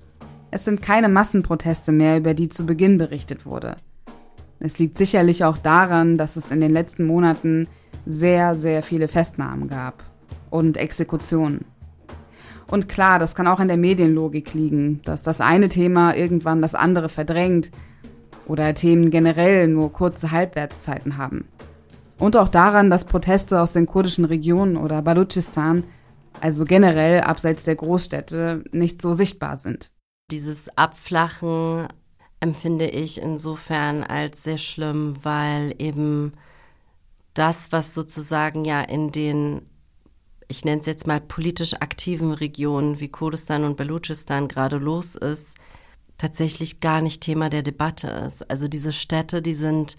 Es 0.53 0.65
sind 0.65 0.83
keine 0.83 1.09
Massenproteste 1.09 1.93
mehr, 1.93 2.19
über 2.19 2.35
die 2.35 2.49
zu 2.49 2.67
Beginn 2.67 2.99
berichtet 2.99 3.47
wurde. 3.47 3.77
Es 4.59 4.79
liegt 4.79 4.99
sicherlich 4.99 5.45
auch 5.45 5.59
daran, 5.59 6.19
dass 6.19 6.37
es 6.37 6.51
in 6.51 6.61
den 6.61 6.73
letzten 6.73 7.07
Monaten 7.07 7.69
sehr, 8.05 8.55
sehr 8.57 8.83
viele 8.83 9.09
Festnahmen 9.09 9.69
gab 9.69 10.03
und 10.51 10.77
Exekutionen. 10.77 11.65
Und 12.67 12.89
klar, 12.89 13.19
das 13.19 13.35
kann 13.35 13.47
auch 13.47 13.61
an 13.61 13.69
der 13.69 13.77
Medienlogik 13.77 14.53
liegen, 14.55 15.01
dass 15.05 15.23
das 15.23 15.41
eine 15.41 15.69
Thema 15.69 16.15
irgendwann 16.15 16.63
das 16.63 16.75
andere 16.75 17.09
verdrängt 17.09 17.71
oder 18.47 18.75
Themen 18.75 19.11
generell 19.11 19.69
nur 19.69 19.93
kurze 19.93 20.31
Halbwertszeiten 20.31 21.17
haben. 21.17 21.47
Und 22.19 22.37
auch 22.37 22.49
daran, 22.49 22.91
dass 22.91 23.05
Proteste 23.05 23.61
aus 23.61 23.73
den 23.73 23.87
kurdischen 23.87 24.25
Regionen 24.25 24.77
oder 24.77 25.01
Balutschistan, 25.03 25.85
also 26.41 26.65
generell 26.65 27.23
abseits 27.23 27.65
der 27.65 27.77
Großstädte, 27.77 28.65
nicht 28.73 29.01
so 29.01 29.15
sichtbar 29.15 29.57
sind. 29.57 29.91
Dieses 30.31 30.69
Abflachen 30.77 31.89
empfinde 32.41 32.89
ich 32.89 33.21
insofern 33.21 34.03
als 34.03 34.43
sehr 34.45 34.59
schlimm, 34.59 35.17
weil 35.23 35.75
eben 35.79 36.33
das, 37.35 37.71
was 37.73 37.95
sozusagen 37.95 38.65
ja 38.65 38.81
in 38.81 39.13
den, 39.13 39.63
ich 40.49 40.65
nenne 40.65 40.81
es 40.81 40.87
jetzt 40.87 41.07
mal 41.07 41.21
politisch 41.21 41.75
aktiven 41.75 42.33
Regionen 42.33 43.01
wie 43.01 43.09
Kurdistan 43.09 43.65
und 43.65 43.77
Belutschistan 43.77 44.49
gerade 44.49 44.77
los 44.77 45.15
ist, 45.15 45.57
tatsächlich 46.19 46.81
gar 46.81 47.01
nicht 47.01 47.23
Thema 47.23 47.49
der 47.51 47.63
Debatte 47.63 48.09
ist. 48.09 48.51
Also 48.51 48.69
diese 48.69 48.93
Städte, 48.93 49.43
die 49.43 49.55
sind 49.55 49.97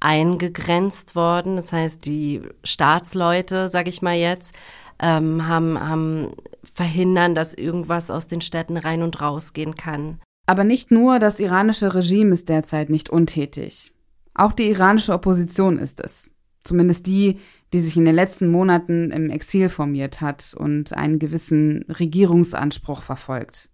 eingegrenzt 0.00 1.14
worden. 1.14 1.56
Das 1.56 1.72
heißt, 1.72 2.06
die 2.06 2.42
Staatsleute, 2.64 3.68
sage 3.68 3.90
ich 3.90 4.02
mal 4.02 4.16
jetzt, 4.16 4.54
ähm, 4.98 5.46
haben, 5.46 5.78
haben 5.78 6.32
verhindern, 6.64 7.34
dass 7.34 7.54
irgendwas 7.54 8.10
aus 8.10 8.26
den 8.26 8.40
Städten 8.40 8.76
rein 8.76 9.02
und 9.02 9.20
rausgehen 9.20 9.74
kann. 9.74 10.20
Aber 10.46 10.64
nicht 10.64 10.90
nur 10.90 11.18
das 11.18 11.40
iranische 11.40 11.94
Regime 11.94 12.32
ist 12.32 12.48
derzeit 12.48 12.90
nicht 12.90 13.10
untätig. 13.10 13.92
Auch 14.34 14.52
die 14.52 14.68
iranische 14.70 15.12
Opposition 15.12 15.78
ist 15.78 16.00
es. 16.00 16.30
Zumindest 16.64 17.06
die, 17.06 17.38
die 17.72 17.78
sich 17.78 17.96
in 17.96 18.04
den 18.04 18.14
letzten 18.14 18.50
Monaten 18.50 19.10
im 19.10 19.30
Exil 19.30 19.68
formiert 19.68 20.20
hat 20.20 20.54
und 20.56 20.92
einen 20.92 21.18
gewissen 21.18 21.84
Regierungsanspruch 21.88 23.02
verfolgt. 23.02 23.68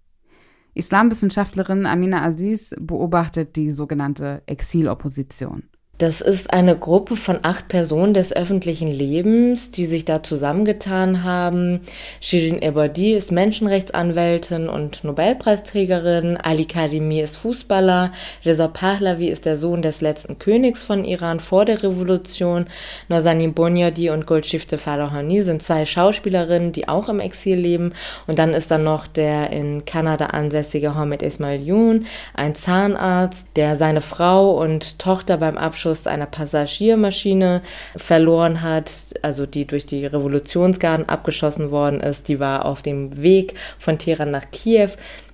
Islamwissenschaftlerin 0.74 1.86
Amina 1.86 2.22
Aziz 2.22 2.74
beobachtet 2.78 3.56
die 3.56 3.70
sogenannte 3.70 4.42
Exilopposition. 4.46 5.64
Das 5.98 6.20
ist 6.20 6.52
eine 6.52 6.76
Gruppe 6.76 7.16
von 7.16 7.38
acht 7.40 7.68
Personen 7.68 8.12
des 8.12 8.30
öffentlichen 8.30 8.88
Lebens, 8.88 9.70
die 9.70 9.86
sich 9.86 10.04
da 10.04 10.22
zusammengetan 10.22 11.24
haben. 11.24 11.80
Shirin 12.20 12.60
Ebadi 12.60 13.14
ist 13.14 13.32
Menschenrechtsanwältin 13.32 14.68
und 14.68 15.04
Nobelpreisträgerin. 15.04 16.36
Ali 16.36 16.66
Kadimi 16.66 17.20
ist 17.20 17.38
Fußballer. 17.38 18.12
Reza 18.44 18.68
Pahlavi 18.68 19.28
ist 19.28 19.46
der 19.46 19.56
Sohn 19.56 19.80
des 19.80 20.02
letzten 20.02 20.38
Königs 20.38 20.82
von 20.82 21.02
Iran 21.02 21.40
vor 21.40 21.64
der 21.64 21.82
Revolution. 21.82 22.66
Nazanin 23.08 23.54
Bonyadi 23.54 24.10
und 24.10 24.26
Golshifte 24.26 24.76
Farahani 24.76 25.40
sind 25.40 25.62
zwei 25.62 25.86
Schauspielerinnen, 25.86 26.72
die 26.72 26.88
auch 26.88 27.08
im 27.08 27.20
Exil 27.20 27.56
leben. 27.56 27.94
Und 28.26 28.38
dann 28.38 28.52
ist 28.52 28.70
da 28.70 28.76
noch 28.76 29.06
der 29.06 29.48
in 29.48 29.86
Kanada 29.86 30.26
ansässige 30.26 30.94
Hamed 30.94 31.22
Ismail 31.22 31.62
Yoon, 31.62 32.04
ein 32.34 32.54
Zahnarzt, 32.54 33.46
der 33.56 33.76
seine 33.76 34.02
Frau 34.02 34.62
und 34.62 34.98
Tochter 34.98 35.38
beim 35.38 35.56
Abschluss 35.56 35.85
Abschuss 35.86 36.08
einer 36.08 36.26
Passagiermaschine 36.26 37.62
verloren 37.96 38.62
hat, 38.62 38.90
also 39.22 39.46
die 39.46 39.66
durch 39.66 39.86
die 39.86 40.04
Revolutionsgarden 40.04 41.08
abgeschossen 41.08 41.70
worden 41.70 42.00
ist. 42.00 42.26
Die 42.26 42.40
war 42.40 42.64
auf 42.64 42.82
dem 42.82 43.22
Weg 43.22 43.54
von 43.78 43.98
Teheran 43.98 44.32
nach 44.32 44.50
Kiew. 44.50 44.90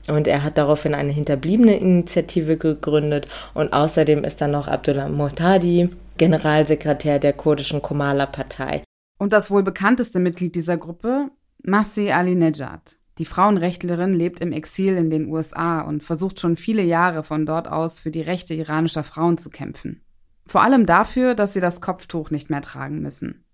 Und 0.09 0.27
er 0.27 0.43
hat 0.43 0.59
daraufhin 0.59 0.95
eine 0.95 1.13
hinterbliebene 1.13 1.77
Initiative 1.77 2.59
gegründet. 2.59 3.29
Und 3.55 3.73
außerdem 3.73 4.25
ist 4.25 4.43
dann 4.43 4.51
noch 4.51 4.69
Abdullah 4.69 5.09
Muhtadi, 5.09 5.89
Generalsekretär 6.19 7.19
der 7.19 7.33
kurdischen 7.33 7.81
Komala-Partei. 7.81 8.83
Und 9.19 9.33
das 9.33 9.51
wohl 9.51 9.63
bekannteste 9.63 10.21
Mitglied 10.21 10.55
dieser 10.55 10.77
Gruppe, 10.77 11.31
Masih 11.63 12.13
Ali 12.13 12.35
Nejad. 12.35 12.99
Die 13.19 13.25
Frauenrechtlerin 13.25 14.13
lebt 14.13 14.41
im 14.41 14.53
Exil 14.53 14.97
in 14.97 15.09
den 15.09 15.29
USA 15.29 15.81
und 15.81 16.03
versucht 16.03 16.41
schon 16.41 16.57
viele 16.57 16.83
Jahre 16.83 17.23
von 17.23 17.47
dort 17.47 17.69
aus 17.69 18.01
für 18.01 18.11
die 18.11 18.23
Rechte 18.23 18.53
iranischer 18.53 19.05
Frauen 19.05 19.39
zu 19.39 19.49
kämpfen. 19.49 20.03
Vor 20.47 20.63
allem 20.63 20.87
dafür, 20.87 21.35
dass 21.35 21.53
sie 21.53 21.61
das 21.61 21.81
Kopftuch 21.81 22.31
nicht 22.31 22.51
mehr 22.51 22.63
tragen 22.63 23.01
müssen. 23.01 23.45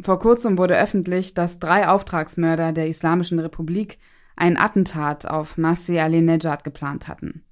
Vor 0.00 0.18
kurzem 0.18 0.58
wurde 0.58 0.78
öffentlich, 0.78 1.34
dass 1.34 1.58
drei 1.58 1.88
Auftragsmörder 1.88 2.72
der 2.72 2.86
Islamischen 2.86 3.38
Republik 3.38 3.98
ein 4.36 4.58
Attentat 4.58 5.26
auf 5.26 5.56
Masih 5.56 5.98
Ali-Nejad 5.98 6.64
geplant 6.64 7.08
hatten. 7.08 7.42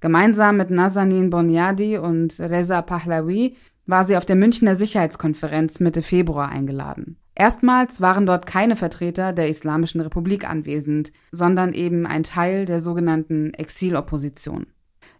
Gemeinsam 0.00 0.58
mit 0.58 0.70
Nazanin 0.70 1.30
Bonyadi 1.30 1.98
und 1.98 2.38
Reza 2.38 2.82
Pahlavi 2.82 3.56
war 3.86 4.04
sie 4.04 4.16
auf 4.16 4.26
der 4.26 4.36
Münchner 4.36 4.76
Sicherheitskonferenz 4.76 5.80
Mitte 5.80 6.02
Februar 6.02 6.50
eingeladen. 6.50 7.16
Erstmals 7.34 8.00
waren 8.00 8.26
dort 8.26 8.46
keine 8.46 8.76
Vertreter 8.76 9.32
der 9.32 9.48
Islamischen 9.48 10.00
Republik 10.00 10.48
anwesend, 10.48 11.12
sondern 11.32 11.72
eben 11.72 12.06
ein 12.06 12.22
Teil 12.22 12.66
der 12.66 12.80
sogenannten 12.80 13.54
Exilopposition. 13.54 14.66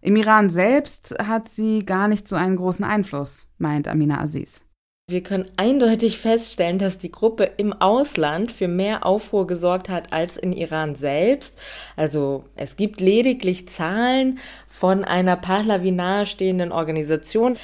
Im 0.01 0.15
Iran 0.15 0.49
selbst 0.49 1.15
hat 1.19 1.49
sie 1.49 1.85
gar 1.85 2.07
nicht 2.07 2.27
so 2.27 2.35
einen 2.35 2.55
großen 2.55 2.85
Einfluss, 2.85 3.47
meint 3.57 3.87
Amina 3.87 4.21
Aziz. 4.21 4.63
Wir 5.09 5.23
können 5.23 5.49
eindeutig 5.57 6.19
feststellen, 6.19 6.77
dass 6.77 6.99
die 6.99 7.11
Gruppe 7.11 7.49
im 7.57 7.73
Ausland 7.73 8.51
für 8.51 8.67
mehr 8.67 9.07
Aufruhr 9.07 9.47
gesorgt 9.47 9.89
hat 9.89 10.13
als 10.13 10.37
in 10.37 10.53
Iran 10.53 10.93
selbst. 10.93 11.57
Also 11.95 12.45
es 12.55 12.75
gibt 12.75 13.01
lediglich 13.01 13.67
Zahlen 13.67 14.37
von 14.79 15.03
einer 15.03 15.35
Pahlavi 15.35 15.91
nahestehenden 15.91 16.71
Organisation. 16.71 17.57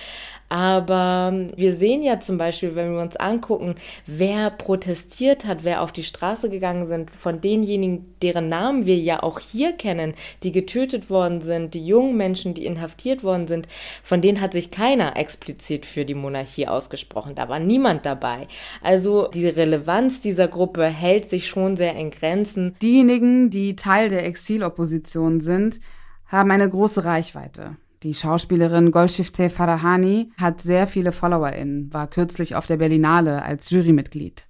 Aber 0.47 1.33
wir 1.55 1.75
sehen 1.75 2.03
ja 2.03 2.19
zum 2.19 2.37
Beispiel, 2.37 2.75
wenn 2.75 2.93
wir 2.93 3.01
uns 3.01 3.15
angucken, 3.15 3.75
wer 4.05 4.51
protestiert 4.51 5.45
hat, 5.45 5.63
wer 5.63 5.81
auf 5.81 5.91
die 5.91 6.03
Straße 6.03 6.49
gegangen 6.49 6.85
sind, 6.85 7.09
von 7.09 7.41
denjenigen, 7.41 8.13
deren 8.21 8.47
Namen 8.47 8.85
wir 8.85 8.97
ja 8.97 9.23
auch 9.23 9.39
hier 9.39 9.73
kennen, 9.73 10.13
die 10.43 10.51
getötet 10.51 11.09
worden 11.09 11.41
sind, 11.41 11.73
die 11.73 11.85
jungen 11.85 12.15
Menschen, 12.15 12.53
die 12.53 12.65
inhaftiert 12.65 13.23
worden 13.23 13.47
sind, 13.47 13.67
von 14.03 14.21
denen 14.21 14.39
hat 14.39 14.53
sich 14.53 14.69
keiner 14.69 15.17
explizit 15.17 15.85
für 15.85 16.05
die 16.05 16.13
Monarchie 16.13 16.67
ausgesprochen. 16.67 17.33
Da 17.33 17.49
war 17.49 17.59
niemand 17.59 18.05
dabei. 18.05 18.47
Also 18.83 19.27
die 19.29 19.47
Relevanz 19.47 20.21
dieser 20.21 20.47
Gruppe 20.47 20.85
hält 20.85 21.29
sich 21.29 21.47
schon 21.47 21.75
sehr 21.75 21.95
in 21.95 22.11
Grenzen. 22.11 22.75
Diejenigen, 22.83 23.49
die 23.49 23.75
Teil 23.75 24.09
der 24.09 24.25
Exilopposition 24.25 25.41
sind, 25.41 25.79
haben 26.27 26.51
eine 26.51 26.69
große 26.69 27.05
Reichweite. 27.05 27.77
Die 28.03 28.13
Schauspielerin 28.13 28.91
Golshifteh 28.91 29.49
Farahani 29.49 30.31
hat 30.37 30.61
sehr 30.61 30.85
viele 30.87 31.11
FollowerInnen, 31.11 31.91
war 31.93 32.07
kürzlich 32.07 32.55
auf 32.55 32.67
der 32.67 32.77
Berlinale 32.77 33.41
als 33.41 33.69
Jurymitglied. 33.69 34.45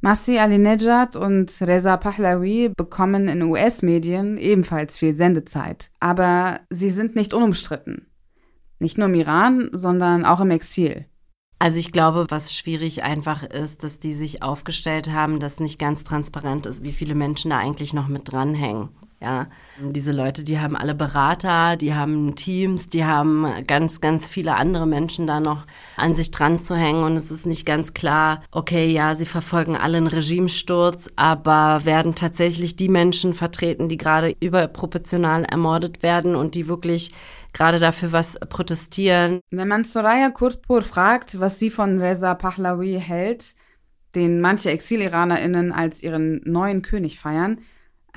Masih 0.00 0.38
Alinejad 0.38 1.16
und 1.16 1.60
Reza 1.60 1.96
Pahlavi 1.96 2.72
bekommen 2.76 3.26
in 3.26 3.42
US-Medien 3.42 4.38
ebenfalls 4.38 4.96
viel 4.96 5.14
Sendezeit. 5.14 5.90
Aber 5.98 6.60
sie 6.70 6.90
sind 6.90 7.16
nicht 7.16 7.34
unumstritten. 7.34 8.06
Nicht 8.78 8.96
nur 8.96 9.08
im 9.08 9.14
Iran, 9.14 9.70
sondern 9.72 10.24
auch 10.24 10.40
im 10.40 10.52
Exil. 10.52 11.06
Also 11.58 11.78
ich 11.78 11.90
glaube, 11.90 12.26
was 12.28 12.54
schwierig 12.54 13.02
einfach 13.02 13.42
ist, 13.42 13.82
dass 13.82 13.98
die 13.98 14.12
sich 14.12 14.42
aufgestellt 14.44 15.10
haben, 15.10 15.40
dass 15.40 15.58
nicht 15.58 15.80
ganz 15.80 16.04
transparent 16.04 16.66
ist, 16.66 16.84
wie 16.84 16.92
viele 16.92 17.16
Menschen 17.16 17.50
da 17.50 17.58
eigentlich 17.58 17.92
noch 17.92 18.06
mit 18.06 18.30
dranhängen. 18.30 18.90
Ja, 19.20 19.48
diese 19.80 20.12
Leute, 20.12 20.44
die 20.44 20.60
haben 20.60 20.76
alle 20.76 20.94
Berater, 20.94 21.76
die 21.76 21.92
haben 21.92 22.36
Teams, 22.36 22.86
die 22.86 23.04
haben 23.04 23.46
ganz, 23.66 24.00
ganz 24.00 24.28
viele 24.28 24.54
andere 24.54 24.86
Menschen 24.86 25.26
da 25.26 25.40
noch 25.40 25.66
an 25.96 26.14
sich 26.14 26.30
dran 26.30 26.60
zu 26.60 26.76
hängen 26.76 27.02
und 27.02 27.16
es 27.16 27.32
ist 27.32 27.44
nicht 27.44 27.66
ganz 27.66 27.94
klar, 27.94 28.44
okay, 28.52 28.86
ja, 28.86 29.16
sie 29.16 29.26
verfolgen 29.26 29.76
alle 29.76 29.96
einen 29.96 30.06
Regimesturz, 30.06 31.10
aber 31.16 31.84
werden 31.84 32.14
tatsächlich 32.14 32.76
die 32.76 32.88
Menschen 32.88 33.34
vertreten, 33.34 33.88
die 33.88 33.96
gerade 33.96 34.36
überproportional 34.38 35.42
ermordet 35.42 36.04
werden 36.04 36.36
und 36.36 36.54
die 36.54 36.68
wirklich 36.68 37.10
gerade 37.52 37.80
dafür 37.80 38.12
was 38.12 38.38
protestieren. 38.48 39.40
Wenn 39.50 39.66
man 39.66 39.82
Soraya 39.82 40.30
Kurtpur 40.30 40.82
fragt, 40.82 41.40
was 41.40 41.58
sie 41.58 41.70
von 41.70 41.98
Reza 41.98 42.34
Pahlavi 42.34 43.00
hält, 43.04 43.56
den 44.14 44.40
manche 44.40 44.70
Exil-IranerInnen 44.70 45.72
als 45.72 46.04
ihren 46.04 46.40
neuen 46.44 46.82
König 46.82 47.18
feiern, 47.18 47.58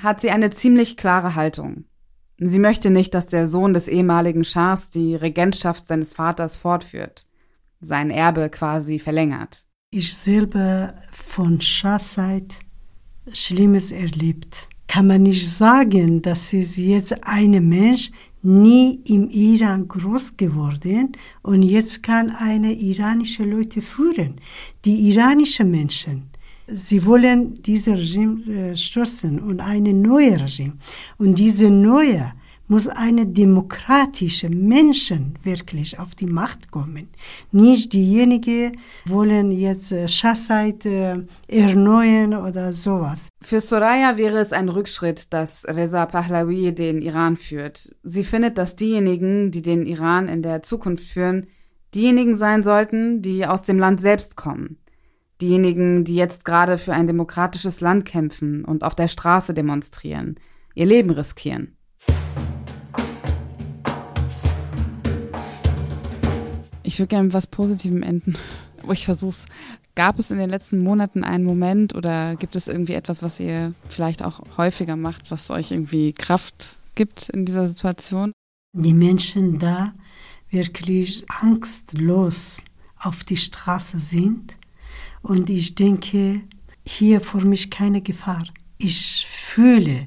hat 0.02 0.22
sie 0.22 0.32
eine 0.32 0.50
ziemlich 0.52 0.98
klare 0.98 1.36
Haltung. 1.36 1.86
Sie 2.38 2.60
möchte 2.60 2.90
nicht, 2.90 3.14
dass 3.14 3.28
der 3.28 3.48
Sohn 3.48 3.74
des 3.74 3.88
ehemaligen 3.88 4.44
Schahs 4.44 4.90
die 4.90 5.16
Regentschaft 5.16 5.86
seines 5.86 6.14
Vaters 6.14 6.58
fortführt, 6.58 7.28
sein 7.82 8.10
Erbe 8.10 8.50
quasi 8.50 8.98
verlängert. 8.98 9.66
Ich 9.92 10.16
selber 10.16 10.96
von 11.12 11.62
Schahzeit 11.62 12.56
Schlimmes 13.32 13.92
erlebt. 13.92 14.70
Kann 14.88 15.08
man 15.08 15.24
nicht 15.24 15.50
sagen, 15.50 16.22
dass 16.22 16.52
es 16.52 16.78
jetzt 16.78 17.24
ein 17.24 17.52
Mensch 17.70 18.12
nie 18.42 19.02
im 19.06 19.30
Iran 19.30 19.88
groß 19.88 20.36
geworden 20.36 21.12
und 21.44 21.62
jetzt 21.62 22.02
kann 22.02 22.32
eine 22.32 22.74
iranische 22.74 23.44
Leute 23.44 23.82
führen. 23.82 24.42
Die 24.84 25.12
iranischen 25.12 25.70
Menschen 25.70 26.31
sie 26.74 27.06
wollen 27.06 27.62
dieses 27.62 27.98
Regime 27.98 28.44
äh, 28.46 28.76
stürzen 28.76 29.40
und 29.40 29.60
eine 29.60 29.94
neue 29.94 30.42
Regime. 30.42 30.74
Und 31.18 31.38
diese 31.40 31.70
neue 31.70 32.34
muss 32.72 32.88
eine 32.88 33.28
demokratische 33.28 34.50
Menschen 34.50 35.38
wirklich 35.44 36.00
auf 36.00 36.16
die 36.16 36.26
Macht 36.26 36.72
kommen. 36.72 37.10
Nicht 37.52 37.92
diejenigen 37.92 38.78
wollen 39.06 39.52
jetzt 39.52 39.92
äh, 39.92 40.08
Schahzeit 40.08 40.86
äh, 40.86 41.18
erneuern 41.50 42.34
oder 42.34 42.72
sowas. 42.72 43.28
Für 43.42 43.60
Soraya 43.60 44.16
wäre 44.16 44.40
es 44.40 44.54
ein 44.54 44.70
Rückschritt, 44.70 45.34
dass 45.34 45.66
Reza 45.68 46.06
Pahlavi 46.06 46.74
den 46.74 47.02
Iran 47.02 47.36
führt. 47.36 47.94
Sie 48.04 48.24
findet, 48.24 48.58
dass 48.58 48.78
diejenigen, 48.78 49.52
die 49.52 49.62
den 49.62 49.86
Iran 49.86 50.30
in 50.30 50.42
der 50.42 50.64
Zukunft 50.64 51.04
führen, 51.04 51.48
diejenigen 51.94 52.38
sein 52.38 52.64
sollten, 52.64 53.22
die 53.22 53.46
aus 53.46 53.64
dem 53.64 53.80
Land 53.80 54.00
selbst 54.00 54.38
kommen 54.38 54.78
diejenigen, 55.42 56.04
die 56.04 56.16
jetzt 56.16 56.46
gerade 56.46 56.78
für 56.78 56.94
ein 56.94 57.08
demokratisches 57.08 57.82
Land 57.82 58.06
kämpfen 58.06 58.64
und 58.64 58.84
auf 58.84 58.96
der 58.96 59.08
Straße 59.08 59.54
demonstrieren, 59.54 60.36
ihr 60.76 60.86
Leben 60.86 61.10
riskieren. 61.10 61.76
Ich 66.84 67.00
würde 67.00 67.08
gerne 67.08 67.26
mit 67.26 67.34
was 67.34 67.48
Positivem 67.48 68.04
enden. 68.04 68.36
Ich 68.92 69.06
versuch's. 69.06 69.46
Gab 69.94 70.18
es 70.18 70.32
in 70.32 70.40
den 70.40 70.50
letzten 70.50 70.80
Monaten 70.80 71.24
einen 71.24 71.44
Moment 71.44 71.94
oder 71.94 72.36
gibt 72.36 72.56
es 72.56 72.68
irgendwie 72.68 72.94
etwas, 72.94 73.22
was 73.22 73.40
ihr 73.40 73.76
vielleicht 73.88 74.24
auch 74.24 74.42
häufiger 74.58 74.96
macht, 74.96 75.30
was 75.30 75.52
euch 75.52 75.70
irgendwie 75.70 76.14
Kraft 76.14 76.78
gibt 76.96 77.30
in 77.30 77.46
dieser 77.46 77.68
Situation? 77.68 78.32
Die 78.74 78.96
Menschen 78.96 79.60
da 79.60 79.94
wirklich 80.50 81.26
angstlos 81.30 82.64
auf 82.98 83.24
die 83.24 83.38
Straße 83.38 84.00
sind 84.00 84.58
und 85.22 85.50
ich 85.50 85.76
denke, 85.76 86.42
hier 86.86 87.22
vor 87.22 87.42
mich 87.42 87.70
keine 87.70 88.02
Gefahr. 88.02 88.44
Ich 88.78 89.26
fühle, 89.30 90.06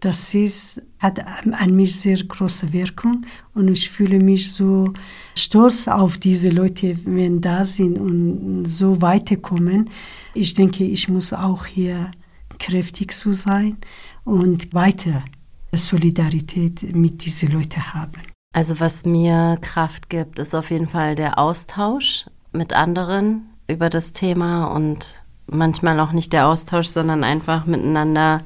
das 0.00 0.34
ist, 0.34 0.80
hat 0.98 1.18
an 1.20 1.74
mich 1.74 1.96
sehr 1.96 2.16
große 2.16 2.72
Wirkung 2.72 3.26
und 3.54 3.68
ich 3.68 3.90
fühle 3.90 4.18
mich 4.18 4.52
so 4.52 4.92
stolz 5.36 5.88
auf 5.88 6.18
diese 6.18 6.48
Leute, 6.48 6.98
wenn 7.04 7.40
da 7.40 7.64
sind 7.64 7.98
und 7.98 8.66
so 8.66 9.00
weiterkommen. 9.02 9.90
Ich 10.34 10.54
denke, 10.54 10.84
ich 10.84 11.08
muss 11.08 11.32
auch 11.32 11.66
hier 11.66 12.10
kräftig 12.58 13.12
zu 13.12 13.32
sein 13.32 13.76
und 14.24 14.72
weiter 14.72 15.24
Solidarität 15.72 16.94
mit 16.94 17.24
diesen 17.24 17.52
Leuten 17.52 17.92
haben. 17.94 18.22
Also 18.54 18.80
was 18.80 19.04
mir 19.04 19.58
Kraft 19.60 20.08
gibt, 20.08 20.38
ist 20.38 20.54
auf 20.54 20.70
jeden 20.70 20.88
Fall 20.88 21.14
der 21.14 21.38
Austausch 21.38 22.26
mit 22.52 22.72
anderen, 22.74 23.50
über 23.68 23.90
das 23.90 24.12
Thema 24.12 24.66
und 24.66 25.22
manchmal 25.46 26.00
auch 26.00 26.12
nicht 26.12 26.32
der 26.32 26.48
Austausch, 26.48 26.88
sondern 26.88 27.24
einfach 27.24 27.66
miteinander 27.66 28.42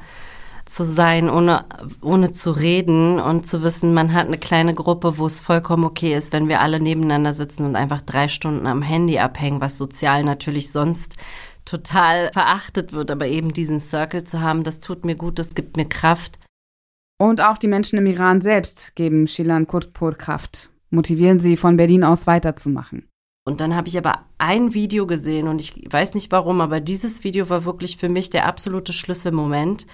zu 0.71 0.85
sein, 0.85 1.29
ohne, 1.29 1.65
ohne 2.01 2.31
zu 2.31 2.53
reden 2.53 3.19
und 3.19 3.45
zu 3.45 3.63
wissen, 3.63 3.93
man 3.93 4.13
hat 4.13 4.29
eine 4.29 4.39
kleine 4.39 4.73
Gruppe, 4.73 5.19
wo 5.19 5.27
es 5.27 5.41
vollkommen 5.41 5.85
okay 5.85 6.15
ist, 6.15 6.33
wenn 6.33 6.49
wir 6.49 6.61
alle 6.61 6.81
nebeneinander 6.81 7.33
sitzen 7.33 7.65
und 7.65 7.75
einfach 7.75 8.03
drei 8.03 8.29
Stunden 8.29 8.67
am 8.67 8.81
Handy 8.81 9.19
abhängen, 9.19 9.61
was 9.61 9.79
sozial 9.79 10.23
natürlich 10.23 10.71
sonst 10.71 11.17
total 11.65 12.31
verachtet 12.33 12.93
wird, 12.93 13.11
aber 13.11 13.27
eben 13.27 13.53
diesen 13.53 13.81
Circle 13.81 14.25
zu 14.25 14.41
haben, 14.41 14.63
das 14.63 14.81
tut 14.81 15.05
mir 15.05 15.17
gut, 15.17 15.39
das 15.39 15.55
gibt 15.55 15.77
mir 15.77 15.87
Kraft. 15.87 16.39
Und 17.19 17.41
auch 17.41 17.59
die 17.59 17.69
Menschen 17.69 17.99
im 17.99 18.07
Iran 18.07 18.41
selbst 18.41 18.95
geben 18.95 19.27
Shilan 19.27 19.67
Kurtpur 19.67 20.15
Kraft, 20.15 20.71
motivieren 20.91 21.41
sie 21.41 21.57
von 21.57 21.77
Berlin 21.77 22.05
aus 22.05 22.27
weiterzumachen. 22.27 23.10
Und 23.51 23.61
dann 23.61 23.75
habe 23.75 23.89
ich 23.89 23.99
aber 23.99 24.21
ein 24.39 24.75
Video 24.75 25.09
gesehen 25.09 25.49
und 25.49 25.61
ich 25.61 25.75
weiß 25.93 26.15
nicht 26.15 26.31
warum, 26.31 26.61
aber 26.61 26.79
dieses 26.79 27.25
Video 27.25 27.51
war 27.51 27.65
wirklich 27.65 27.97
für 27.97 28.09
mich 28.09 28.31
der 28.31 28.47
absolute 28.47 28.93
Schlüsselmoment, 28.93 29.89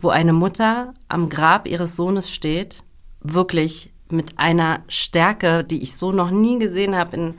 wo 0.00 0.10
eine 0.10 0.32
Mutter 0.32 0.94
am 1.08 1.28
Grab 1.28 1.66
ihres 1.66 1.96
Sohnes 1.96 2.30
steht, 2.30 2.84
wirklich 3.20 3.90
mit 4.08 4.38
einer 4.38 4.84
Stärke, 4.86 5.64
die 5.64 5.82
ich 5.82 5.96
so 5.96 6.12
noch 6.12 6.30
nie 6.30 6.60
gesehen 6.60 6.94
habe 6.94 7.16
in, 7.16 7.34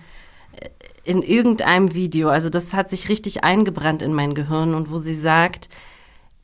in 1.05 1.21
irgendeinem 1.21 1.93
Video. 1.93 2.27
Also 2.27 2.49
das 2.49 2.73
hat 2.73 2.89
sich 2.89 3.07
richtig 3.07 3.45
eingebrannt 3.45 4.01
in 4.01 4.13
mein 4.13 4.35
Gehirn 4.35 4.73
und 4.73 4.91
wo 4.91 4.97
sie 4.97 5.15
sagt, 5.15 5.69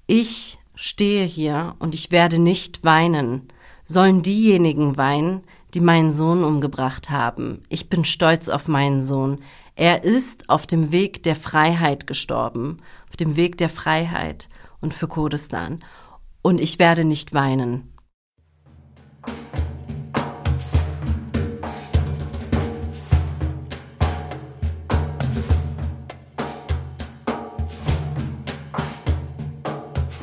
ich 0.07 0.59
stehe 0.75 1.25
hier 1.25 1.75
und 1.79 1.93
ich 1.93 2.11
werde 2.11 2.39
nicht 2.39 2.85
weinen. 2.85 3.49
Sollen 3.83 4.21
diejenigen 4.21 4.95
weinen, 4.95 5.41
die 5.73 5.79
meinen 5.79 6.11
Sohn 6.11 6.43
umgebracht 6.43 7.09
haben. 7.09 7.61
Ich 7.69 7.89
bin 7.89 8.05
stolz 8.05 8.49
auf 8.49 8.67
meinen 8.67 9.01
Sohn. 9.01 9.39
Er 9.75 10.03
ist 10.03 10.49
auf 10.49 10.67
dem 10.67 10.91
Weg 10.91 11.23
der 11.23 11.35
Freiheit 11.35 12.07
gestorben, 12.07 12.77
auf 13.09 13.17
dem 13.17 13.35
Weg 13.35 13.57
der 13.57 13.69
Freiheit 13.69 14.49
und 14.81 14.93
für 14.93 15.07
Kurdistan. 15.07 15.79
Und 16.41 16.59
ich 16.59 16.79
werde 16.79 17.05
nicht 17.05 17.33
weinen. 17.33 17.91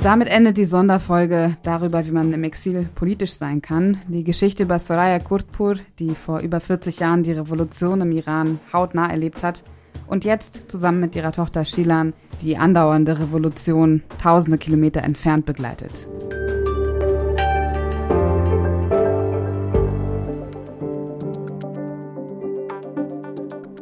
Damit 0.07 0.29
endet 0.29 0.57
die 0.57 0.66
Sonderfolge 0.66 1.57
darüber, 1.64 2.07
wie 2.07 2.12
man 2.12 2.33
im 2.33 2.45
Exil 2.45 2.88
politisch 2.95 3.33
sein 3.33 3.61
kann. 3.61 3.99
Die 4.07 4.23
Geschichte 4.23 4.62
über 4.62 4.79
Soraya 4.79 5.19
Kurtpur, 5.19 5.79
die 5.99 6.11
vor 6.11 6.38
über 6.38 6.61
40 6.61 7.01
Jahren 7.01 7.25
die 7.25 7.33
Revolution 7.33 8.01
im 8.03 8.12
Iran 8.12 8.61
hautnah 8.73 9.11
erlebt 9.11 9.42
hat 9.42 9.64
und 10.07 10.25
jetzt 10.25 10.71
zusammen 10.71 11.01
mit 11.01 11.16
ihrer 11.16 11.33
Tochter 11.33 11.64
Shilan 11.64 12.12
die 12.40 12.57
andauernde 12.57 13.19
Revolution 13.19 14.05
tausende 14.23 14.59
Kilometer 14.59 15.03
entfernt 15.03 15.45
begleitet. 15.45 16.09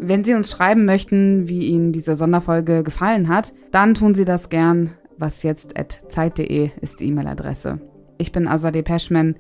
Wenn 0.01 0.25
Sie 0.25 0.33
uns 0.33 0.51
schreiben 0.51 0.87
möchten, 0.87 1.49
wie 1.49 1.67
Ihnen 1.67 1.93
diese 1.93 2.17
Sonderfolge 2.17 2.83
gefallen 2.83 3.29
hat, 3.29 3.53
dann 3.73 3.93
tun 3.95 4.15
Sie 4.15 4.25
das 4.25 4.49
gern 4.49 4.93
wasjetzt.zeit.de 5.25 6.71
ist 6.83 7.01
die 7.01 7.07
E-Mail-Adresse. 7.07 7.81
Ich 8.19 8.31
bin 8.31 8.47
Azadeh 8.47 8.83
Peschman. 8.83 9.37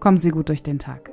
Kommen 0.00 0.18
Sie 0.18 0.30
gut 0.30 0.48
durch 0.48 0.62
den 0.62 0.78
Tag. 0.78 1.10